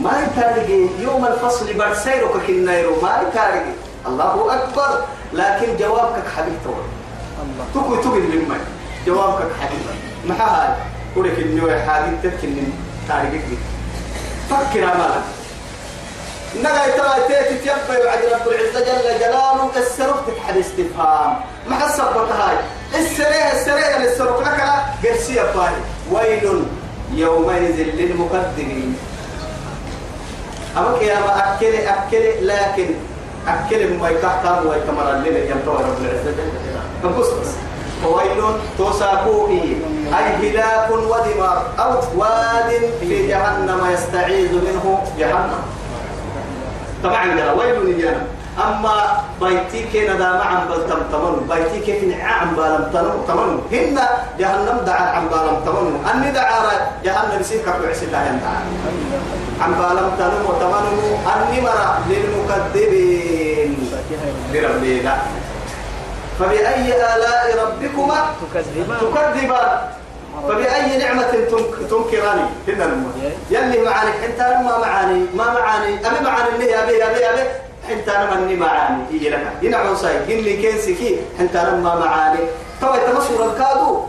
[0.00, 3.72] ما يتارجي يوم الفصل برسير كنيرو ما يتارجي
[4.06, 5.04] الله أكبر.
[5.32, 6.76] لكن جوابك حبيب تقول
[7.42, 8.56] الله تقول تقول لما.
[9.06, 9.80] جوابك حبيب
[10.24, 10.74] ما هاي؟
[11.16, 12.56] قولك إنه حاجة تكن
[13.08, 13.58] تاريخك
[14.50, 15.24] فكر أمالك
[16.56, 22.56] نجا ترى تيتي تيبا بعد رب العزة جل جلاله السرق تتحد استفهام ما حسبت هاي.
[22.94, 24.40] السريع السريع السرق.
[24.40, 24.60] لك
[25.04, 25.72] قرسي فاي
[26.12, 26.64] ويل
[27.14, 28.96] يومئذ للمكذبين
[30.76, 32.88] أما يا ما أكل أكل لكن
[33.48, 37.18] أكل ما يكحكم ويكمر الليل ينطور رب العزة جل جلاله.
[37.18, 37.26] بس
[38.04, 38.42] وويل
[38.78, 39.50] توساكوه.
[40.18, 41.66] أي هلاك ودمار.
[41.78, 42.00] أو
[43.00, 44.84] في جهنم يستعيذ منه
[45.18, 45.62] جهنم.
[47.04, 48.22] طبعا قال ويل نجانا
[48.58, 48.96] أما
[49.40, 53.98] بيتي كنا دا معا بل تمتمن بيتي كيف نعم بالم تمن هن
[54.38, 56.58] جهنم دعا عن بالم تمن أني دعا
[57.04, 58.60] جهنم يسير كفو عسل الله يندعا
[59.62, 63.70] عن بالم تنم وتمنه أني مرا للمكذبين.
[64.52, 64.84] برب
[66.38, 69.68] فبأي آلاء ربكما تكذبان؟
[70.48, 73.12] فبأي نعمة تنك- تنكراني؟ هنا المهم
[73.50, 77.48] يلي معاني انت ما معاني ما معاني أبي معاني اللي أبي أبي أبي.
[77.92, 81.94] انت أنا مني معاني يجي لك هنا عوساي قل لي كين سكي انت أنا ما
[81.94, 82.40] معاني
[82.80, 84.00] تو التمسور الكادو؟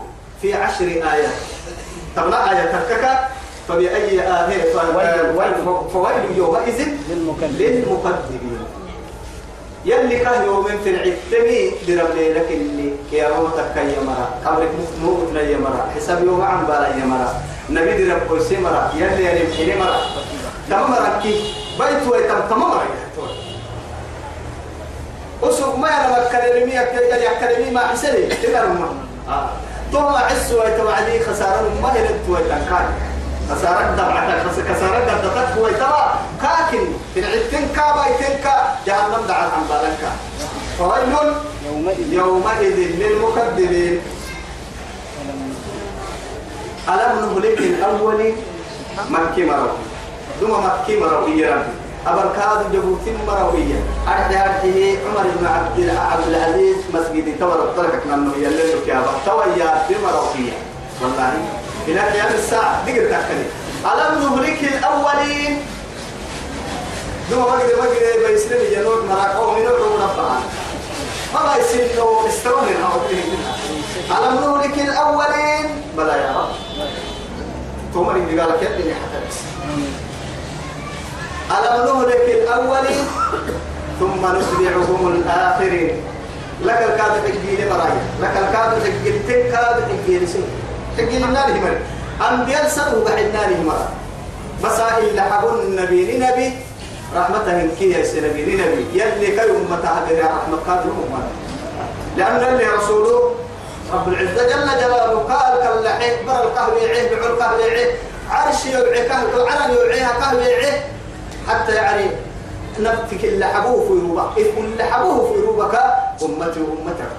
[0.42, 1.30] في عشر آيات.
[2.16, 3.18] طبعا آية تركك.
[3.68, 5.54] فبأي آية ويل- ويل.
[5.92, 7.84] فويل يومئذ للمكذبين.
[9.84, 14.70] يلي كه يوم في العتمي درب لك اللي يا موتك يا مرا قبرك
[15.02, 17.34] موت يا مرا حساب يوم عن بالا يا مرا
[17.70, 18.92] نبي درب كويس مرا.
[18.96, 20.00] يلي يعني بحيل مرا.
[20.70, 23.00] تمام ركي بيت ويتم تمام ركي
[25.42, 26.84] أسوق ما أنا بكلمي يا
[27.40, 28.26] كلمي ما حسني.
[28.44, 28.88] إلا رمى
[29.92, 31.72] ثم عس ويتوعدي خسارة.
[31.82, 32.86] ما هي للتويتان كان
[33.50, 36.04] خسارة دبعتك خسارة دبعتك هو ترى
[36.42, 38.54] كاكن في العتين كا بايتين كا.
[38.86, 40.02] جهنم دعا عن بالك
[40.78, 41.12] فويل
[42.12, 42.78] يومئذ.
[43.00, 44.00] للمكذبين.
[46.88, 48.36] ألم نهلك الأولين
[49.10, 49.78] مكي مروا
[50.40, 51.74] ثم مكي مروا يا ربي
[52.06, 55.78] أبركاد جبوتين مروية أرحي أرحي عمر بن عبد
[56.12, 59.12] عبد العزيز مسجد تورى تركك منه يللك يا أبا.
[59.26, 60.56] تويا بمروية
[61.02, 61.59] والله.
[61.88, 62.86] إلى قيام الساعة.
[62.86, 63.46] دقر تأكلي
[63.84, 65.58] ألم نهلك الأولين؟
[67.30, 70.40] ثم مجد مجد بيسلم جنود مراكو من ربها
[71.34, 73.00] ما بيسلم استرون أو
[74.10, 75.66] ألم نهلك الأولين؟
[75.96, 76.48] بلا يا رب.
[77.94, 79.38] ثم اللي قال لك يدني حتى بس.
[81.50, 83.04] ألم نهلك الأولين؟
[84.00, 86.02] ثم نتبعهم الآخرين.
[86.64, 90.44] لك الكاد تجيل مرايا لك الكاد تجيل تكاد تجيل سن
[91.06, 91.78] تجيل النار همر
[92.30, 93.78] أنبياء سنه بحنا همر
[94.64, 96.18] مسائل لحبون النبي.
[96.18, 96.52] نبي؟
[97.16, 98.42] رحمته كي يا نبي.
[98.42, 100.56] نبي؟ يلي كي أمتها بنا رحمة.
[100.66, 101.22] قادر أمة.
[102.16, 103.34] لأن اللي رسوله
[103.92, 107.90] رب العزة جل جلاله قال كاللحيه بر القهوة يعيه بعر القهوة يعيه.
[108.30, 110.84] عرش يوعي كهوة عرن يوعيها قهوة يعيه.
[111.48, 112.06] حتى يعني
[112.78, 115.74] نبتك اللي حبوه في روبك إذ اللي حبوه في روبك
[116.22, 117.10] أمتي وأمتك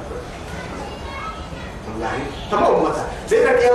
[2.01, 3.71] والله تمام أمتك؟ لأنك يا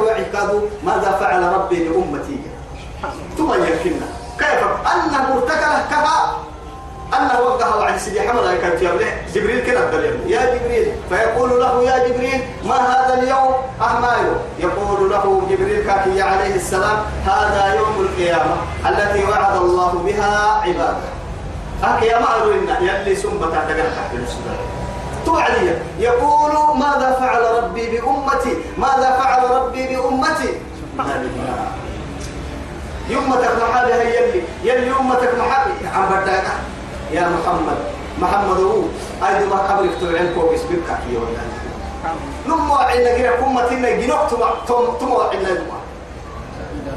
[0.00, 2.40] وعي قالوا ماذا فعل ربي لأمتي؟
[3.38, 4.62] ثم يمكننا كيف؟
[4.94, 6.18] أنه ارتكله كفى.
[7.16, 8.58] أنه وقع وعد سيدي حمد.
[8.62, 10.92] كان في أبنه جبريل كنا الدليل يا جبريل.
[11.08, 17.74] فيقول له يا جبريل ما هذا اليوم؟ أهماله يقول له جبريل كاكي عليه السلام هذا
[17.74, 18.56] يوم القيامة
[18.88, 21.10] التي وعد الله بها عباده.
[21.82, 24.79] هكي يا معلومنا يلي سنبة تقرأ تحت السودان
[25.26, 30.52] توعدي يقول ماذا فعل ربي بأمتي؟ ماذا فعل ربي بأمتي؟
[33.10, 34.42] يومتك محابها يلي.
[34.64, 35.72] يلي يومتك محابي.
[35.94, 36.46] عم بدأك
[37.12, 37.78] يا محمد.
[38.18, 38.82] محمد هو.
[39.26, 41.38] أيضا ما قبرك تلعن كوبس بك يا ولد.
[42.46, 44.30] نمو عنا كده كمة إن جنوك
[44.68, 45.62] تم تم عنا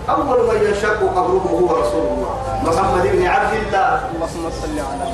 [0.09, 2.33] أول من ينشق قبره هو رسول الله.
[2.63, 4.09] محمد بن عبد الله.
[4.15, 5.05] اللهم صل على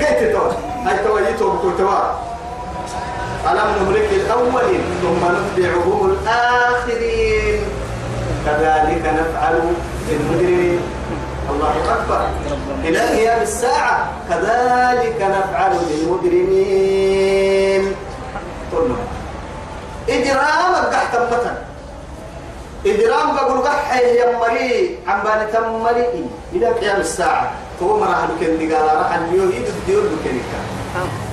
[0.00, 0.44] قلت تو
[0.86, 2.29] هاي توجيته بكتوا
[3.40, 7.60] ألم نهلك الأولين ثم نتبعهم الآخرين؟
[8.46, 9.56] كذلك نفعل
[10.08, 10.80] بالمجرمين.
[11.50, 12.20] الله أكبر.
[12.84, 17.82] إلى قيام الساعة كذلك نفعل بالمجرمين.
[18.72, 18.98] قلنا.
[20.08, 21.54] إجرام تحت مثلا
[22.86, 26.24] إجرام بقول قح يا مري عم بالي تمري.
[26.52, 27.50] إلى قيام الساعة.
[27.80, 30.60] تو مرة كن دقال راح اليوم يد الديور بكنيكا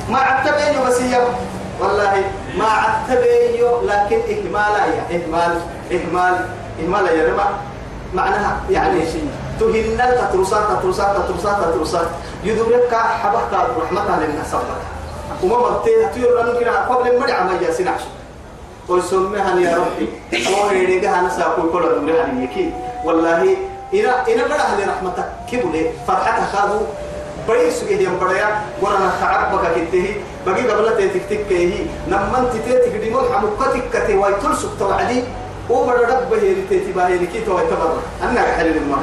[0.09, 1.35] ما عتبينه بس يوم
[1.81, 2.13] والله
[2.57, 5.53] ما عتبينه لكن إهمال يا إهمال
[5.91, 6.35] إهمال
[6.81, 7.39] إهمال يا رب
[8.13, 9.01] معناها يعني
[9.59, 12.07] تهن تترسات تترسات تترسات تترسات
[12.43, 14.53] يدورك حبك رحمتها للناس
[15.43, 18.09] وما مرتين تيور أنو كنا قبل مرع ما ياسين عشو
[18.89, 20.07] ويسميها يا ربي.
[20.33, 22.73] الله يريدها نسا كل كل دورها يكي
[23.05, 23.41] والله
[23.93, 25.27] إنا إنا بڑا أهل رحمتك.
[25.51, 26.79] كبولي فرحتها خادو
[27.47, 28.47] بڑی سوگی دیم بڑیا
[28.81, 30.05] ورنا تعبك كته
[30.47, 31.85] بقي قبل تيتك تكيه.
[32.07, 35.23] نمن تيتك ديمون حمقتك كته ويتل سكت وعدي.
[35.69, 38.99] وبر رب هي تيتي باهي لكي تو يتبر أنا حلل الماء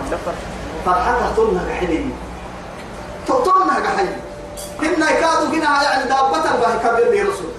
[0.86, 2.04] فرحتها تلنا حلل
[3.28, 4.16] تلنا حلل
[4.82, 7.52] هنا كادوا هنا يعني دابة باهي كبير بيرسول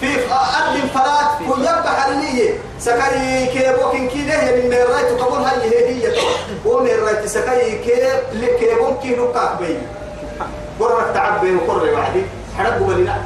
[0.00, 6.12] في أرض فلات ويبقى حلية سكاي كيبوكين كي له من الرايت تقول هاي هي هي.
[6.66, 9.78] ومن الرايت سكاي كيب لكيبون كي نقاك بي
[10.80, 12.22] قرر تعبي وقرر وعدي
[12.58, 13.16] حرق ولنا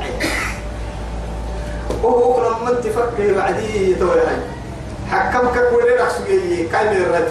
[2.02, 4.36] وهو كل من تفكر وعدي توي هاي
[5.10, 7.28] حكمك كل رأسي كاي من الرايت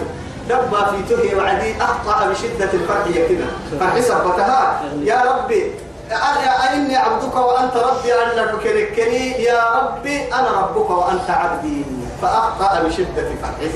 [0.48, 3.46] دبا في تهي وعدي أخطأ بشدة الفرح كده
[3.80, 5.72] فرح سبتها يا ربي
[6.10, 11.84] أنا إني عبدك وأنت ربي أنا فكركني يا ربي أنا ربك وأنت عبدي
[12.22, 13.70] فأخطأ بشدة فرحه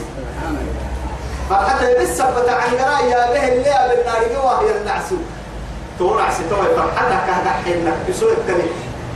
[1.51, 5.13] فحتى بالسبت عن قرايا به اللي بالنار وهي النعس
[5.99, 8.73] تورع ستوي فرحتك كهذا حينك بسوء الكلمة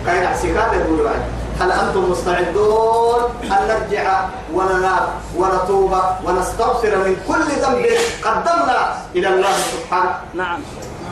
[0.06, 1.22] كاين عسكار يقول بعد
[1.60, 4.24] هل أنتم مستعدون أن نرجع
[4.54, 5.06] وننام
[5.36, 5.92] ونتوب
[6.24, 7.86] ونستغفر من كل ذنب
[8.24, 10.60] قدمنا إلى الله سبحانه نعم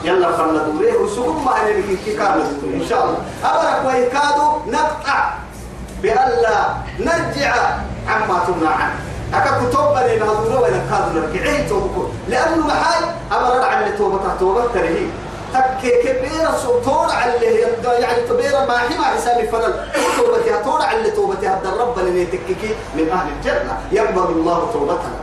[0.04, 1.52] يلا فلنا دوره وسقوم ما
[2.04, 2.44] كي كانوا
[2.74, 5.30] إن شاء الله أبرك ويكادوا نقطع
[6.02, 6.66] بألا
[7.00, 7.54] نرجع
[8.08, 8.94] عما تمنع عنه
[9.34, 15.06] أكا كتوبة لنا هذول وين كادوا عين توبكم لأنه محاي أمر عن توبة توبة كرهي
[15.54, 17.32] تكي كبيرة سطور على
[17.84, 21.60] يعني تبيرة ما حما حسابي فلل توبتها طور على توبتها.
[21.60, 23.78] هذا الرب اللي يتككي من أهل الجنة.
[23.92, 25.20] يقبل الله توبتها.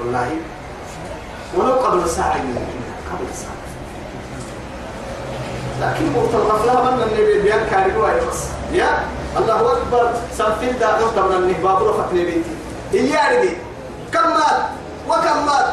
[0.00, 0.30] والله
[1.56, 2.34] ولو قبل ساعة
[3.12, 3.58] قبل ساعة.
[5.80, 8.44] لكن مرتبط لها من النبي بيان كان رواية بس.
[8.72, 9.02] يا
[9.36, 10.12] الله أكبر.
[10.38, 12.50] سنفيل دا نقطة من النهباب رفق نبيتي
[12.94, 13.48] إياه
[14.12, 14.60] كم مات؟
[15.08, 15.66] وكم مات؟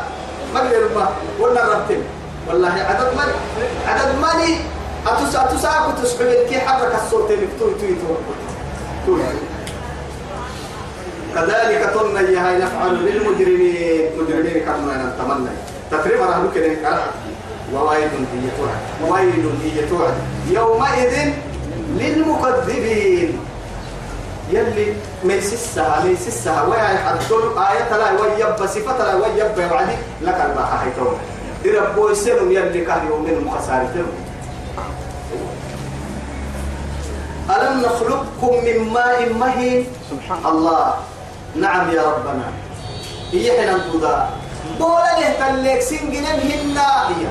[0.53, 0.61] ما
[0.95, 1.09] ما
[1.39, 2.03] ولا ربتين
[2.47, 3.29] والله عدد من
[3.87, 4.57] عدد ماني
[5.07, 7.95] أتوس أتوس أكو تسبب كي حرك الصوت اللي توي توي
[9.05, 9.21] توي.
[11.35, 15.49] كذلك تن هاي نفعل بالمجرمين مجرمين كما نتمنى
[15.91, 16.99] تقريبا راح كده
[17.73, 18.81] وويل هي توعد.
[19.03, 20.13] وويل هي توعد.
[20.49, 21.31] يومئذ
[21.97, 23.39] للمكذبين.
[24.51, 24.93] يلي
[25.23, 26.63] ميسسها ميسسها.
[26.63, 31.17] ويا حدول آية لا ويب صفة لا ويب وعدي لك الباحة حيتون
[31.65, 34.11] يربو يسلم يلي كان يومين مخسارتهم.
[37.49, 40.93] ألم نخلقكم من ماء مهين؟ سبحان الله.
[41.55, 42.47] نعم يا ربنا.
[43.31, 44.29] هي حين انتظار
[44.79, 47.25] بولا لهتلك سنجنن هنا؟ هي.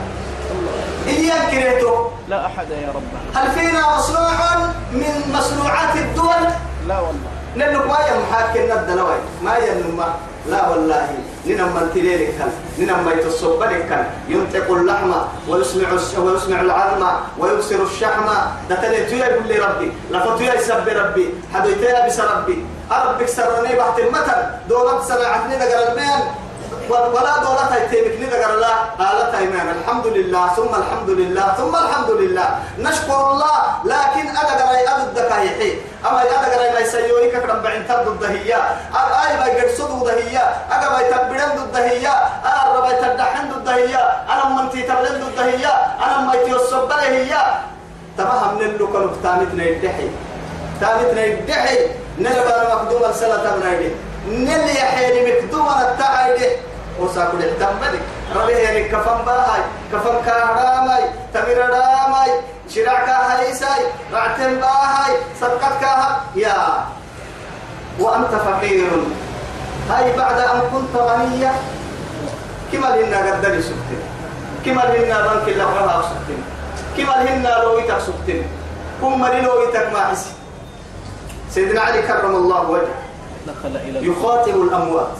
[1.06, 1.94] هي كريتو.
[2.28, 3.02] لا أحد يا رب
[3.34, 4.56] هل فينا مصنوع
[4.92, 6.42] من مصنوعات الدول؟
[6.88, 7.30] لا والله.
[7.56, 10.14] ننك ما يمحاك الندلوي ما ينما
[10.46, 11.08] لا والله
[11.46, 15.12] ننما التليلك كان ننما يتصبلك كان ينطق اللحم
[15.48, 15.88] ويسمع
[16.18, 17.06] ويسمع العظم
[17.38, 18.28] ويبصر الشحم.
[18.70, 21.34] ده تلي تويا يقول لي ربي لا فتويا يسب ربي.
[21.54, 22.66] حدويتيا بس ربي.
[22.92, 24.40] أربك سرني بحت المثل.
[24.68, 26.20] دولت سمعتني دقر المين
[26.90, 32.48] ولا دولة تيمك ندقر الله قالت ايمان الحمد لله ثم الحمد لله ثم الحمد لله.
[32.78, 35.72] نشكر الله لكن أدقر أي أدد دكايحي
[36.06, 38.60] أما أدقر أي ما يسيوني كرم بعين تبدو الدهية.
[39.26, 42.14] أي ما يقرصدوا دهية أقا ما يتبرن الدهية.
[42.48, 44.02] أنا الربا يتدحن الدهية.
[44.32, 45.72] أنا من تيتبلن الدهية.
[46.04, 47.34] أنا ما يتيوصب هي
[48.18, 50.08] تفهم نلو كانوا تامتنا يدحي
[50.80, 51.78] تامتنا يدحي
[52.18, 53.94] نلبا مقدوم تبنا يدحي
[54.28, 55.68] نلي يحيني مقدوم
[56.94, 58.00] التعايده وساكل احتمالك
[58.36, 59.60] ربي يعني كفن باهاي
[59.92, 66.84] كفن كهراماي تمر راماي شراع كهيساي رعتم باهاي صدقت كها يا
[68.00, 68.90] وأنت فقير.
[69.90, 71.52] هاي بعد أن كنت غنيا
[72.72, 74.02] كما لنا قدري سكتين
[74.64, 76.44] كما لنا بنك الله رها سكتين
[76.96, 78.46] كما لنا لويتك سكتين
[79.00, 80.30] كم لويتك ما حسي.
[81.50, 82.96] سيدنا علي كرم الله وجهه.
[83.84, 85.16] يخاطب الأموات.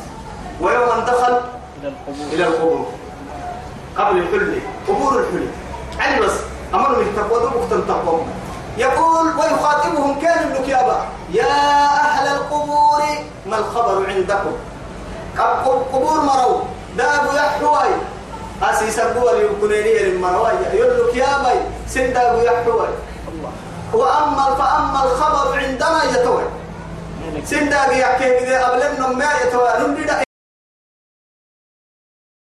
[0.61, 1.41] ويوم دخل
[1.85, 2.27] إلى القبور.
[2.33, 2.87] إلى القبور.
[3.97, 5.49] قبل الحلي قبور الحلي
[6.01, 6.33] علي بس
[6.75, 7.87] أمر من تقوى مختن
[8.79, 10.97] يقول ويخاطبهم كان النكيابة
[11.33, 11.47] يا
[12.01, 13.03] أهل القبور
[13.47, 14.53] ما الخبر عندكم؟
[15.39, 16.63] قب- قبور مرو
[16.97, 17.89] دابو يحوي
[18.63, 22.89] أسيس الدول يكونيني المروي يقول لك يا بي سندابو يحوي
[23.29, 23.53] الله
[23.93, 26.43] وأما فأما الخبر عندنا يتوي
[27.23, 29.69] مالك؟ سندابو يحكي قبل ما يتوي